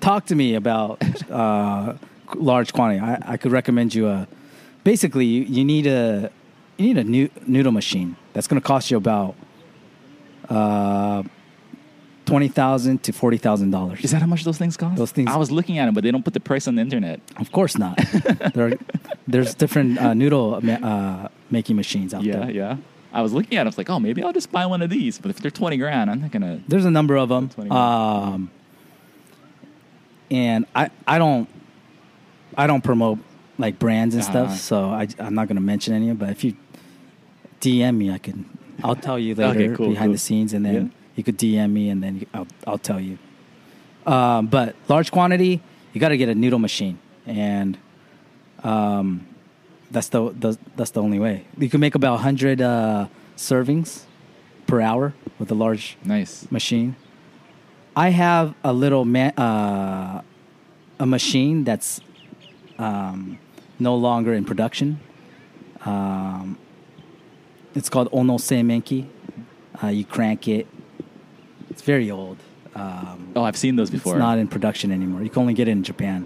[0.00, 1.94] talk to me about uh,
[2.34, 3.00] large quantity.
[3.00, 4.26] I, I could recommend you a.
[4.84, 6.30] Basically, you, you need a
[6.76, 8.16] you need a new noodle machine.
[8.32, 9.34] That's going to cost you about
[10.48, 11.22] uh,
[12.26, 14.00] twenty thousand to forty thousand dollars.
[14.04, 14.96] Is that how much those things cost?
[14.96, 16.82] Those things- I was looking at them, but they don't put the price on the
[16.82, 17.20] internet.
[17.38, 17.96] Of course not.
[18.54, 18.72] there are,
[19.26, 22.50] there's different uh, noodle ma- uh, making machines out Yeah, there.
[22.50, 22.70] yeah.
[22.70, 22.76] Yeah.
[23.12, 23.66] I was looking at it.
[23.66, 25.18] I was like, oh, maybe I'll just buy one of these.
[25.18, 26.60] But if they're twenty grand, I'm not gonna.
[26.68, 27.48] There's a number of them.
[27.48, 28.50] 20 Um,
[30.30, 31.48] and I, I don't
[32.56, 33.18] I don't promote
[33.58, 34.48] like brands and Uh-huh.
[34.48, 36.10] stuff, so I, I'm not going to mention any.
[36.10, 36.54] Of but if you
[37.60, 38.44] DM me, I can
[38.82, 40.12] I'll tell you later Okay, cool, behind cool.
[40.12, 40.88] the scenes, and then Yeah.
[41.16, 43.18] you could DM me, and then I'll I'll tell you.
[44.06, 45.62] Um, but large quantity,
[45.92, 47.78] you got to get a noodle machine, and
[48.62, 49.26] um,
[49.90, 51.44] that's the, the that's the only way.
[51.58, 54.02] You can make about hundred uh, servings
[54.66, 56.50] per hour with a large Nice.
[56.50, 56.96] machine.
[57.96, 60.20] I have a little ma- uh,
[60.98, 62.00] a machine that's
[62.78, 63.38] um,
[63.78, 65.00] no longer in production.
[65.84, 66.58] Um,
[67.74, 69.06] it's called Ono Seimenki.
[69.82, 70.66] Uh, you crank it.
[71.70, 72.38] It's very old.
[72.74, 74.14] Um, Oh, I've seen those before.
[74.14, 75.22] it's not in production anymore.
[75.22, 76.24] You can only get it in Japan.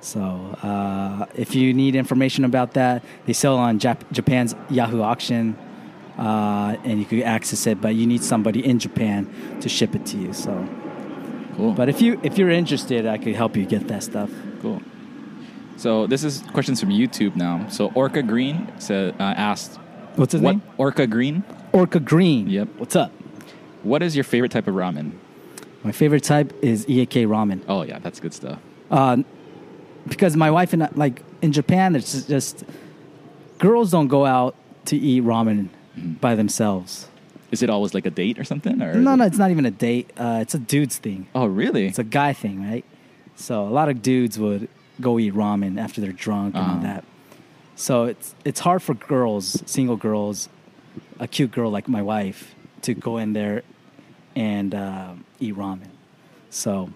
[0.00, 0.20] So
[0.62, 5.56] uh, if you need information about that, they sell on Jap- Japan's Yahoo auction,
[6.16, 7.80] uh, and you can access it.
[7.80, 9.26] But you need somebody in Japan
[9.60, 10.32] to ship it to you.
[10.32, 10.68] So,
[11.56, 11.72] cool.
[11.72, 14.30] but if you if you're interested, I could help you get that stuff.
[14.62, 14.80] Cool.
[15.78, 17.66] So this is questions from YouTube now.
[17.68, 19.76] So Orca Green said, uh, asked,
[20.16, 20.62] What's his "What name?
[20.76, 21.44] Orca Green?
[21.72, 22.48] Orca Green.
[22.50, 22.68] Yep.
[22.78, 23.12] What's up?
[23.84, 25.12] What is your favorite type of ramen?"
[25.84, 27.62] My favorite type is Iekei ramen.
[27.68, 28.58] Oh yeah, that's good stuff.
[28.90, 29.18] uh,
[30.08, 32.64] because my wife and I, like in Japan, it's just
[33.58, 35.68] girls don't go out to eat ramen
[36.20, 37.06] by themselves.
[37.52, 38.82] Is it always like a date or something?
[38.82, 40.10] Or No, no, it's not even a date.
[40.16, 41.28] Uh, it's a dude's thing.
[41.34, 41.86] Oh really?
[41.86, 42.84] It's a guy thing, right?
[43.36, 44.68] So a lot of dudes would
[45.00, 46.82] go eat ramen after they're drunk and all Uh-huh.
[46.82, 47.04] that.
[47.76, 50.48] So it's it's hard for girls, single girls,
[51.20, 53.62] a cute girl like my wife, to go in there
[54.34, 55.90] and uh, eat ramen.
[56.50, 56.90] So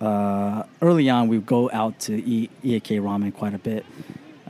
[0.00, 3.84] uh, early on, we would go out to eat iekei ramen quite a bit.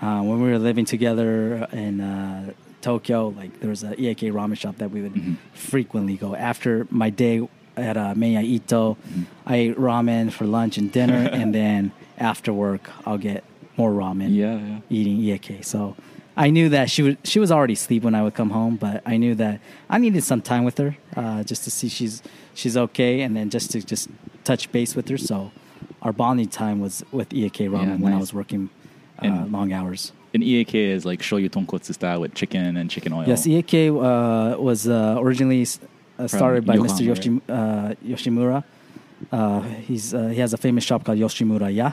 [0.01, 4.57] Uh, when we were living together in uh, Tokyo, like there was a iekei ramen
[4.57, 5.37] shop that we would Mhm.
[5.55, 6.35] frequently go.
[6.35, 8.97] After my day at uh, Menya Ito,
[9.47, 13.45] I ate ramen for lunch and dinner, and then after work, I'll get
[13.77, 14.81] more ramen yeah, yeah.
[14.91, 15.65] eating iekei.
[15.65, 15.97] So
[16.37, 19.03] I knew that she would she was already asleep when I would come home, but
[19.07, 22.23] I knew that I needed some time with her uh, just to see she's
[22.55, 24.09] she's okay, and then just to just
[24.45, 25.19] touch base with her.
[25.19, 25.53] So
[26.03, 28.71] our bonding time was with iekei ramen Yeah, when I was working
[29.23, 30.13] uh, And- long hours.
[30.35, 33.27] And iekei is like shoyu tonkotsu style with chicken and chicken oil.
[33.27, 35.67] Yes, iekei uh, was uh, originally
[36.19, 37.01] uh, started by Mr.
[37.01, 38.65] Yokohama, Yoshi, uh, Yoshimura.
[39.33, 41.93] Uh, he's uh, he has a famous shop called Yoshimura Ya.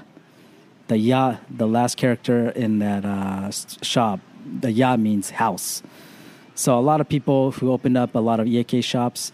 [0.88, 5.82] The Ya, the last character in that uh, shop, the Ya means house.
[6.54, 9.34] So a lot of people who opened up a lot of iekei shops,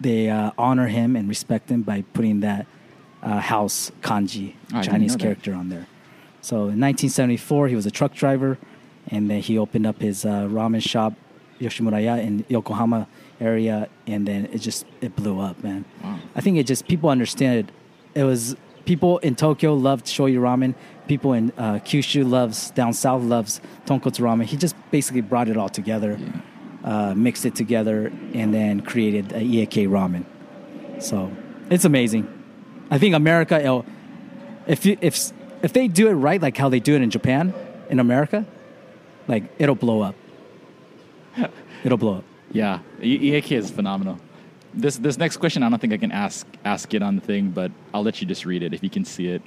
[0.00, 2.66] they uh, honor him and respect him by putting that
[3.22, 5.86] uh, house kanji Oh, I Chinese character on there.
[6.42, 8.58] So in 1974, he was a truck driver,
[9.08, 11.12] and then he opened up his uh, ramen shop,
[11.60, 13.06] Yoshimuraya, in Yokohama
[13.40, 15.84] area, and then it just it blew up, man.
[16.02, 16.18] Wow.
[16.34, 17.74] I think it just people understand it.
[18.14, 18.56] It was
[18.90, 20.74] people in Tokyo loved shoyu ramen.
[21.06, 24.46] People in uh, Kyushu loves down south loves tonkotsu ramen.
[24.46, 26.18] He just basically brought it all together,
[26.82, 30.24] uh, mixed it together, and then created a iekei ramen.
[31.00, 31.30] So
[31.70, 32.26] it's amazing.
[32.90, 33.84] I think America,
[34.66, 35.14] if you, if
[35.62, 37.54] if they do it right, like how they do it in Japan,
[37.90, 38.44] in America,
[39.28, 40.16] like it'll blow up.
[41.84, 42.24] It'll blow up.
[42.50, 44.18] Yeah, Iekei is phenomenal.
[44.72, 47.50] This this next question, I don't think I can ask ask it on the thing,
[47.50, 49.42] but I'll let you just read it if you can see it.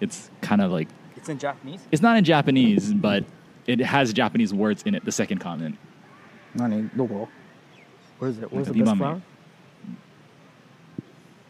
[0.00, 1.80] It's kind of like It's in Japanese.
[1.92, 3.24] it's not in Japanese, but
[3.66, 5.04] it has Japanese words in it.
[5.04, 5.78] The second comment.
[6.54, 7.28] Nani, dogo?
[8.18, 8.52] Where's it?
[8.52, 8.84] Where's the Nakadimame.
[8.84, 9.22] best flour?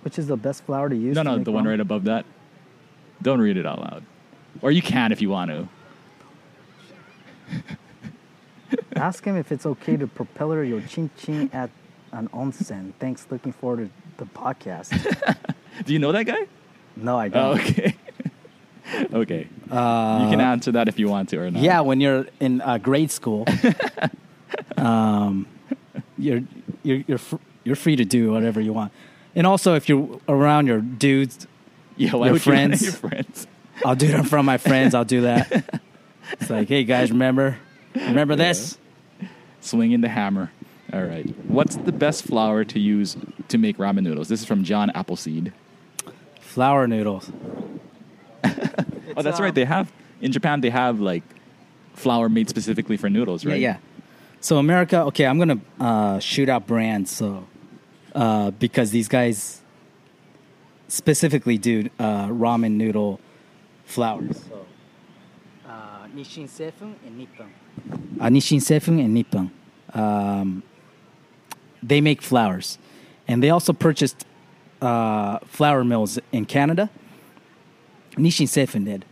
[0.02, 1.14] Which is the best flower to use?
[1.16, 1.68] No, to no, the one ramen?
[1.70, 2.24] right above that.
[3.22, 4.04] Don't read it out loud,
[4.62, 5.68] or you can if you want to.
[8.94, 11.70] Ask him if it's okay to propeller your chin chin at
[12.12, 12.92] an onsen.
[12.98, 13.26] Thanks.
[13.30, 14.90] Looking forward to the podcast.
[15.84, 16.46] Do you know that guy?
[16.96, 17.60] No, I Oh, don't.
[17.60, 17.96] okay.
[19.12, 19.48] okay.
[19.70, 21.62] Uh, you can answer that if you want to or not.
[21.62, 23.44] Yeah, when you're in uh, grade school,
[24.76, 25.46] um,
[26.18, 26.40] you're
[26.82, 28.92] you're you're fr- you're free to do whatever you want.
[29.34, 31.46] And also, if you're around your dudes,
[31.96, 32.12] Yeah.
[32.14, 32.82] Why Your would you friends.
[32.82, 33.46] your friends?
[33.84, 34.94] I'll do it in front of my friends.
[34.94, 35.80] I'll do that.
[36.32, 37.58] It's like, hey guys, remember
[37.94, 38.78] remember this?
[39.60, 40.50] Swinging the hammer.
[40.92, 41.26] All right.
[41.56, 43.16] What's the best flour to use
[43.48, 44.28] to make ramen noodles?
[44.28, 45.54] This is from John Appleseed.
[46.38, 47.30] Flour noodles.
[48.44, 49.54] oh, that's um, right.
[49.54, 49.90] They have
[50.20, 50.60] in Japan.
[50.60, 51.22] They have like
[51.94, 53.58] flour made specifically for noodles, right?
[53.58, 54.04] Yeah, yeah.
[54.42, 57.10] So America, okay, I'm gonna uh, shoot out brands.
[57.10, 57.46] So
[58.14, 59.62] uh, because these guys
[60.88, 63.18] specifically do uh, ramen noodle
[63.86, 64.44] flours.
[64.46, 64.66] So
[65.66, 67.50] uh, Nisshin Seifun and Nippon.
[68.20, 69.50] Uh, Nisshin Seifun and Nippon.
[69.94, 70.62] Um,
[71.86, 72.78] they make flowers,
[73.28, 74.24] and they also purchased
[74.82, 76.90] uh, flour mills in Canada.
[78.16, 79.04] Nisshin Seifun did,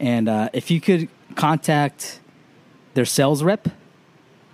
[0.00, 2.20] and uh, if you could contact
[2.94, 3.68] their sales rep,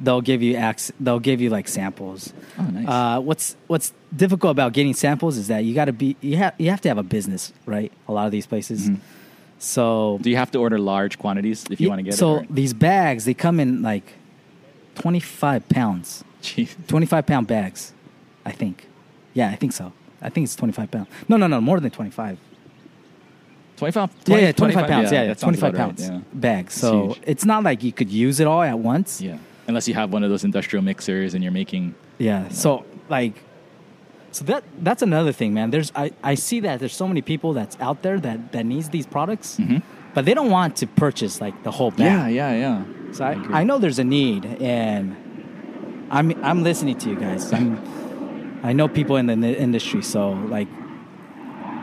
[0.01, 2.33] they'll give you ac- they'll give you like samples.
[2.59, 2.89] Oh, nice.
[2.89, 6.55] Uh, what's what's difficult about getting samples is that you got to be you have
[6.59, 7.93] you have to have a business, right?
[8.09, 8.89] A lot of these places.
[8.89, 8.99] Mhm.
[9.61, 12.39] So Do you have to order large quantities if you Yeah, want to get so
[12.39, 12.51] it?
[12.51, 14.15] or- these bags they come in like
[14.97, 16.75] twenty five pounds, Jeez.
[16.87, 17.93] twenty five pound bags,
[18.45, 18.87] I think.
[19.35, 19.93] Yeah, I think so.
[20.21, 21.09] I think it's twenty five pounds.
[21.29, 22.39] No, no, no, more than twenty five.
[23.77, 25.11] 25, Yeah, yeah, 25 pounds.
[25.11, 26.71] Yeah, yeah, that 25 about pounds Right, bag.
[26.71, 27.21] So huge.
[27.27, 29.21] it's not like you could use it all at once.
[29.21, 29.33] yeah.
[29.33, 29.39] yeah.
[29.67, 31.95] Unless you have one of those industrial mixers and you're making.
[32.19, 32.49] Yeah.
[32.51, 33.43] So like,
[34.31, 35.71] so that that's another thing, man.
[35.71, 38.89] There's I, I see that there's so many people that's out there that that needs
[38.91, 39.83] these products, Mhm.
[40.15, 42.01] but they don't want to purchase like the whole bag.
[42.01, 42.85] Yeah, yeah, yeah.
[43.13, 43.55] So I, agree.
[43.55, 45.17] I know there's a need, and
[46.13, 47.53] I'm I'm listening to you guys.
[47.53, 50.69] I'm I know people in the industry, so like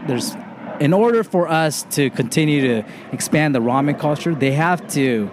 [0.08, 0.36] there's
[0.80, 5.30] in order for us to continue to expand the ramen culture, they have to.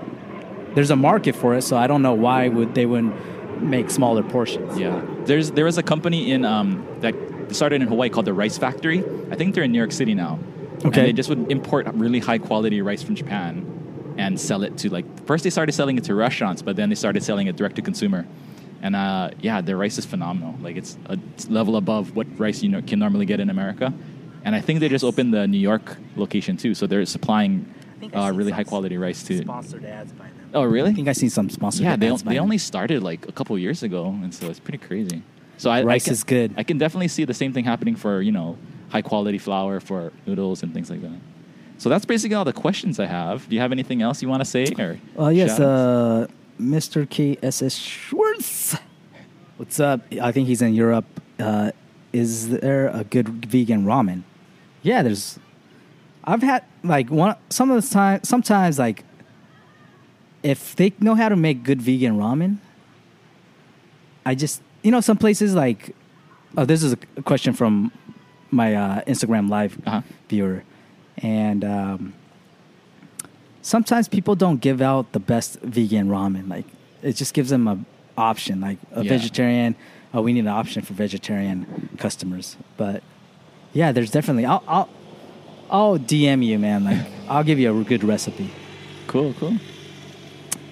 [0.74, 4.22] There's a market for it, so I don't know why would they wouldn't make smaller
[4.22, 4.78] portions.
[4.78, 7.14] Yeah, there's there was a company in um, that
[7.52, 9.04] started in Hawaii called the Rice Factory.
[9.30, 10.38] I think they're in New York City now.
[10.78, 10.86] Okay.
[10.86, 14.90] And they just would import really high quality rice from Japan and sell it to
[14.90, 17.76] like first they started selling it to restaurants, but then they started selling it direct
[17.76, 18.26] to consumer.
[18.82, 20.54] And uh, yeah, their rice is phenomenal.
[20.60, 21.18] Like it's a
[21.48, 23.92] level above what rice you know, can normally get in America.
[24.44, 27.72] And I think they just opened the New York location too, so they're supplying
[28.14, 29.38] uh, really high quality rice to.
[29.38, 30.50] sponsored ads by them.
[30.54, 30.90] Oh, really?
[30.90, 32.44] I think I seen some sponsored Yeah, they, ads by they them.
[32.44, 35.22] only started like a couple years ago, and so it's pretty crazy.
[35.58, 36.54] So I, I Rice can- is good.
[36.56, 38.56] I can definitely see the same thing happening for you know
[38.90, 41.18] high quality flour for noodles and things like that.
[41.78, 43.48] So that's basically all the questions I have.
[43.48, 44.66] Do you have anything else you want to say?
[44.78, 45.60] Or Uh, yes, shout-outs?
[45.60, 46.26] uh,
[46.60, 47.06] Mr.
[47.06, 47.78] KSS
[49.56, 50.00] What's up?
[50.20, 51.06] I think he's in Europe.
[51.38, 51.72] Uh,
[52.12, 54.22] is there a good vegan ramen?
[54.82, 55.38] Yeah, there's.
[56.24, 58.20] I've had like one some of the time.
[58.24, 59.04] Sometimes like,
[60.42, 62.58] if they know how to make good vegan ramen,
[64.26, 65.94] I just you know some places like.
[66.58, 67.92] Oh, this is a question from
[68.50, 70.00] my uh, Instagram live Uh-huh.
[70.28, 70.62] viewer,
[71.18, 72.14] and um,
[73.62, 76.48] sometimes people don't give out the best vegan ramen.
[76.48, 76.66] Like
[77.02, 77.78] it just gives them a
[78.16, 79.08] option, like a Yeah.
[79.10, 79.74] vegetarian.
[80.14, 82.56] Oh, we need an option for vegetarian customers.
[82.76, 83.02] But
[83.72, 84.46] yeah, there's definitely.
[84.46, 84.88] I'll I'll,
[85.70, 86.84] I'll DM you, man.
[86.84, 88.50] Like I'll give you a good recipe.
[89.06, 89.56] cool, cool.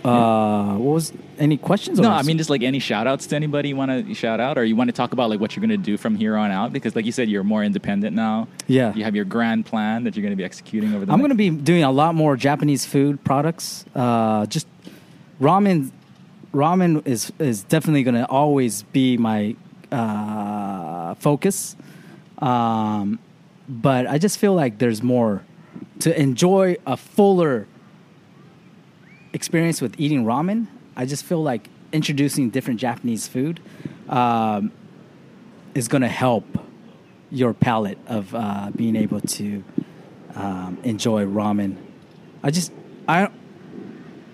[0.04, 1.98] Uh, what was any questions?
[1.98, 4.58] No, I mean just like any shout outs to anybody you want to shout out,
[4.58, 6.50] or you want to talk about like what you're going to do from here on
[6.50, 6.74] out?
[6.74, 8.46] Because like you said, you're more independent now.
[8.66, 8.92] Yeah.
[8.94, 11.12] you have your grand plan that you're going to be executing over the.
[11.12, 13.86] I'm going to be doing a lot more Japanese food products.
[13.94, 14.66] Uh, just
[15.40, 15.90] ramen.
[16.54, 19.56] Ramen is is definitely going to always be my
[19.90, 21.76] uh, focus.
[22.38, 23.18] Um,
[23.68, 25.42] but I just feel like there's more
[26.00, 27.66] to enjoy a fuller
[29.32, 30.66] experience with eating ramen.
[30.96, 33.60] I just feel like introducing different Japanese food
[34.08, 34.72] um,
[35.74, 36.44] is going to help
[37.30, 39.64] your palate of uh, being able to
[40.34, 41.76] um, enjoy ramen.
[42.42, 42.72] I just
[43.08, 43.28] I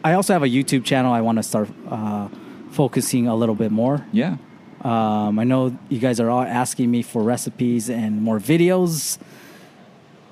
[0.02, 1.12] I also have a YouTube channel.
[1.12, 2.28] I want to start uh,
[2.70, 4.06] focusing a little bit more.
[4.12, 4.36] Yeah.
[4.80, 9.18] Um, I know you guys are all asking me for recipes and more videos.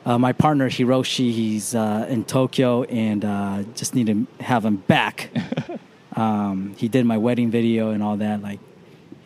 [0.06, 4.76] Uh, my partner Hiroshi, he's uh, in Tokyo, and uh, just need to have him
[4.76, 5.30] back.
[6.16, 8.40] um, he did my wedding video and all that.
[8.40, 8.60] Like,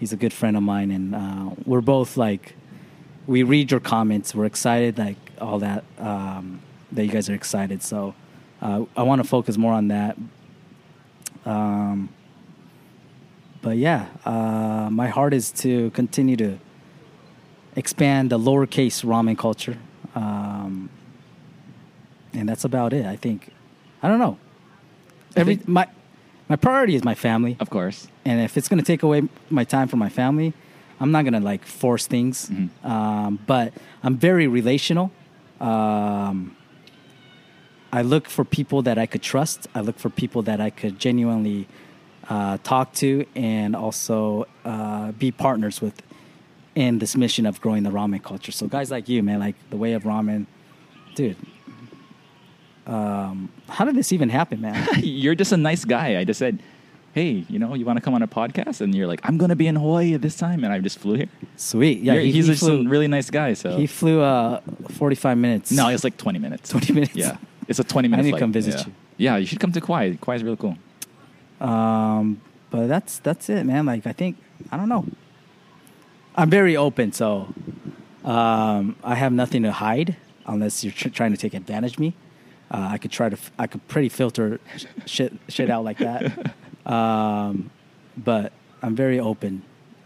[0.01, 2.57] he's a good friend of mine, and uh, we're both like,
[3.29, 4.35] we read your comments.
[4.35, 5.85] We're excited, like all that.
[5.99, 7.83] Um, that you guys are excited.
[7.83, 8.15] So
[8.63, 10.17] uh, I want to focus more on that.
[11.45, 12.09] Um,
[13.61, 16.59] but yeah, uh, my heart is to continue to
[17.77, 19.77] expand the lowercase ramen culture.
[20.15, 20.89] Um,
[22.35, 23.05] and that's about it.
[23.07, 23.51] I think.
[24.03, 24.39] I don't know.
[25.37, 25.87] Every think- my
[26.49, 28.09] my priority is my family, Of course.
[28.27, 30.53] and if it's gonna take away my time from my family,
[31.01, 32.51] I'm not gonna like force things.
[32.51, 32.69] Mhm.
[32.85, 35.11] Um, but I'm very relational.
[35.61, 36.57] Um,
[37.93, 39.67] I look for people that I could trust.
[39.75, 41.69] I look for people that I could genuinely
[42.29, 46.01] uh, talk to, and also uh, be partners with
[46.75, 48.51] in this mission of growing the ramen culture.
[48.53, 50.47] So guys like you, man, like the way of ramen,
[51.15, 51.37] dude.
[52.87, 54.89] Um, how did this even happen, man?
[55.03, 56.19] you're just a nice guy.
[56.19, 56.59] I just said,
[57.13, 58.81] hey, you know, you want to come on a podcast?
[58.81, 60.65] And you're like, I'm going to be in Hawaii this time.
[60.65, 61.29] And I just flew here.
[61.57, 62.15] Sweet, yeah.
[62.15, 63.53] He- he's he just flew- a really nice guy.
[63.53, 64.61] So He flew uh,
[64.93, 65.71] 45 minutes.
[65.71, 66.71] no, it's like 20 minutes.
[66.71, 67.15] 20 minutes.
[67.15, 67.37] Yeah.
[67.69, 68.87] It's a 20 minute I need to come visit yeah.
[68.87, 68.93] you.
[69.19, 70.17] Yeah, you should come to Kauai.
[70.17, 70.77] Kauai is really cool.
[71.61, 72.41] Um,
[72.71, 73.87] but that's that's it, man.
[73.87, 74.37] Like I think
[74.71, 75.07] I don't know.
[76.35, 77.53] I'm very open, so
[78.25, 82.15] um, I have nothing to hide unless you're tr- trying to take advantage of me.
[82.71, 83.37] Uh, I could try to.
[83.37, 86.55] F- I could pretty filter sh- shit shit out like that.
[86.85, 87.71] Um,
[88.17, 88.53] but
[88.83, 89.63] I'm very open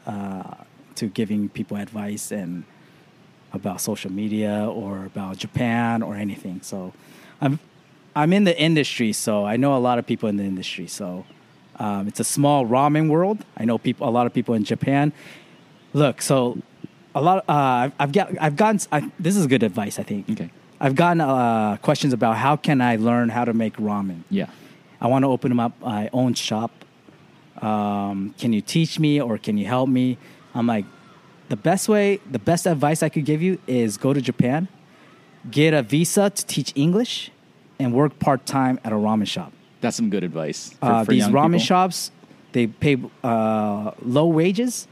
[0.06, 0.56] uh,
[0.96, 2.64] to giving people advice and
[3.52, 6.60] about social media or about Japan or anything.
[6.62, 6.92] So
[7.40, 7.58] I'm
[8.14, 10.86] I'm in the industry, so I know a lot of people in the industry.
[10.86, 11.24] So
[11.78, 13.44] um, it's a small ramen world.
[13.56, 15.12] I know people, a lot of people in Japan.
[15.92, 16.58] Look, so
[17.14, 17.44] a lot.
[17.48, 18.80] Uh, I've- I've got I've gotten.
[18.92, 20.28] I, this is good advice, I think.
[20.30, 20.50] Okay.
[20.80, 24.20] I've gotten uh, questions about how can I learn how to make ramen.
[24.30, 24.46] Yeah.
[25.00, 26.70] I want to open up my own shop.
[27.62, 30.18] Um, can you teach me or can you help me?
[30.54, 30.84] I'm like,
[31.48, 34.68] the best way, the best advice I could give you is go to Japan,
[35.50, 37.30] get a visa to teach English,
[37.78, 39.52] and work part time at a ramen shop.
[39.80, 40.70] That's some good advice.
[40.80, 41.58] For, Uh, for these ramen people.
[41.58, 42.10] shops,
[42.52, 44.88] they pay uh, low wages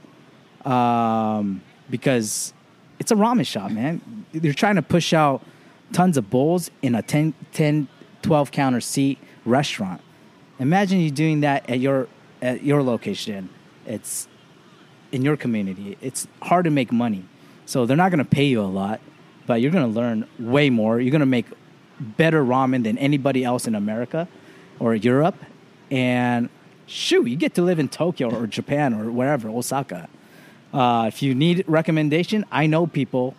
[0.65, 2.53] um, because
[2.99, 4.27] it's a ramen shop, man.
[4.33, 5.43] They're trying to push out
[5.93, 7.89] tons of bowls in a 10, 10
[8.23, 10.01] 12 counter seat restaurant.
[10.59, 12.09] Imagine you doing that at your
[12.41, 13.51] at your location.
[13.87, 14.29] It's
[15.13, 15.99] in your community.
[16.01, 17.25] It's hard to make money.
[17.67, 19.01] So they're not going to pay you a lot,
[19.47, 21.01] but you're going to learn way more.
[21.01, 21.47] You're going to make
[22.01, 24.27] better ramen than anybody else in America
[24.79, 25.37] or Europe.
[25.91, 26.49] And
[26.87, 30.09] shoot, you get to live in Tokyo or Japan or wherever, Osaka.
[30.73, 33.35] Uh, if you need recommendation, I know people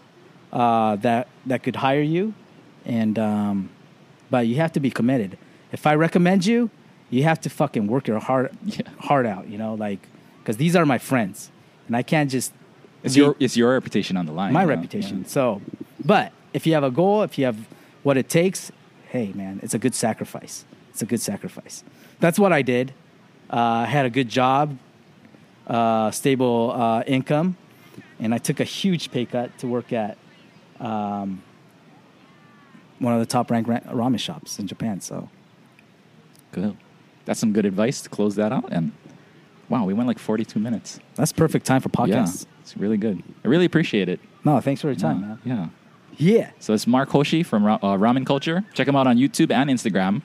[0.53, 2.34] uh, that that could hire you,
[2.86, 3.70] and um,
[4.32, 5.38] but you have to be committed.
[5.74, 6.70] If I recommend you,
[7.10, 8.84] you have to fucking work your heart Yeah.
[8.99, 9.49] heart out.
[9.49, 9.99] You know, like
[10.41, 11.51] because these are my friends,
[11.88, 12.53] and I can't just
[13.03, 14.53] It's be- your it's your reputation on the line.
[14.53, 14.74] my you know?
[14.76, 15.18] reputation.
[15.24, 15.28] Yeah.
[15.28, 15.62] So,
[16.06, 17.58] but if you have a goal, if you have
[18.03, 18.72] what it takes,
[19.10, 20.66] hey man, it's a good sacrifice.
[20.89, 21.84] It's a good sacrifice.
[22.20, 22.93] That's what I did.
[23.49, 24.78] Uh, I had a good job,
[25.68, 27.58] uh, stable uh, income,
[28.20, 30.18] and I took a huge pay cut to work at
[30.80, 31.43] um,
[32.99, 35.01] one of the top ranked ramen shops in Japan.
[35.01, 35.30] So,
[36.51, 36.78] Good.
[37.26, 38.72] That's some good advice to close that out.
[38.72, 38.91] And
[39.68, 40.99] wow, we went like 42 minutes.
[41.16, 42.45] that's perfect time for podcasts.
[42.45, 43.22] Yeah, it's really good.
[43.43, 44.20] I really appreciate it.
[44.45, 45.39] No, thanks for your time, yeah, man.
[45.43, 45.68] Yeah.
[46.18, 46.51] Yeah.
[46.59, 48.63] So it's Mark Hoshi from Ra- uh, Ramen Culture.
[48.74, 50.22] Check him out on YouTube and Instagram.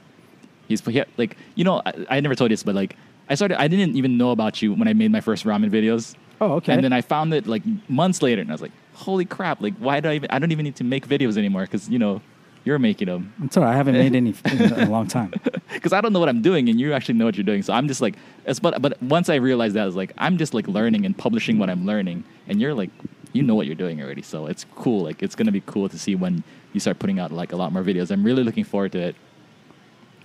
[0.68, 2.96] He's he, like, you know, I, I never told you this, but like,
[3.28, 3.60] I started.
[3.60, 6.16] I didn't even know about you when I made my first ramen videos.
[6.40, 6.72] Oh, okay.
[6.72, 9.60] And then I found it like months later, and I was like, "Holy crap!
[9.60, 10.30] Like, why do I even?
[10.30, 12.20] I don't even need to make videos anymore because you know,
[12.64, 13.32] you're making them.
[13.40, 15.32] I'm sorry, I haven't made any in a long time.
[15.72, 17.62] Because I don't know what I'm doing, and you actually know what you're doing.
[17.62, 20.36] So I'm just like, it's, but but once I realized that, I was like, I'm
[20.36, 22.90] just like learning and publishing what I'm learning, and you're like,
[23.32, 24.22] you know what you're doing already.
[24.22, 25.02] So it's cool.
[25.04, 27.72] Like, it's gonna be cool to see when you start putting out like a lot
[27.72, 28.10] more videos.
[28.10, 29.16] I'm really looking forward to it.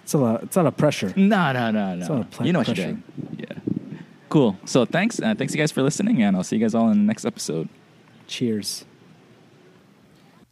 [0.03, 0.43] It's a lot.
[0.43, 1.13] It's a lot of pressure.
[1.15, 2.17] No, no, no, It's no.
[2.17, 2.91] all pl- You know what you're pressure.
[2.91, 3.37] doing.
[3.39, 3.73] Yeah.
[4.29, 4.57] Cool.
[4.65, 5.19] So thanks.
[5.19, 7.25] Uh, thanks you guys for listening, and I'll see you guys all in the next
[7.25, 7.69] episode.
[8.27, 8.85] Cheers.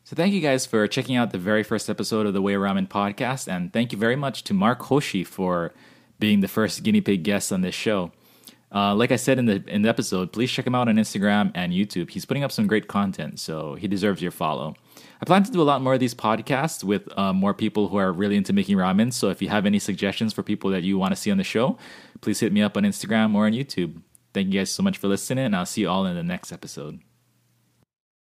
[0.06, 2.88] So thank you guys for checking out the very first episode of the Way Ramen
[2.88, 5.72] podcast, and thank you very much to Mark Hoshi for
[6.20, 8.12] being the first guinea pig guest on this show.
[8.74, 11.51] Uh, like I said in the in the episode, please check him out on Instagram
[11.53, 12.09] and YouTube.
[12.09, 14.76] He's putting up some great content, so he deserves your follow.
[15.21, 17.97] I plan to do a lot more of these podcasts with uh, more people who
[17.97, 19.13] are really into making ramen.
[19.13, 21.43] So if you have any suggestions for people that you want to see on the
[21.43, 21.78] show,
[22.21, 24.01] please hit me up on Instagram or on YouTube.
[24.34, 26.51] Thank you guys so much for listening, and I'll see you all in the next
[26.51, 27.12] episode.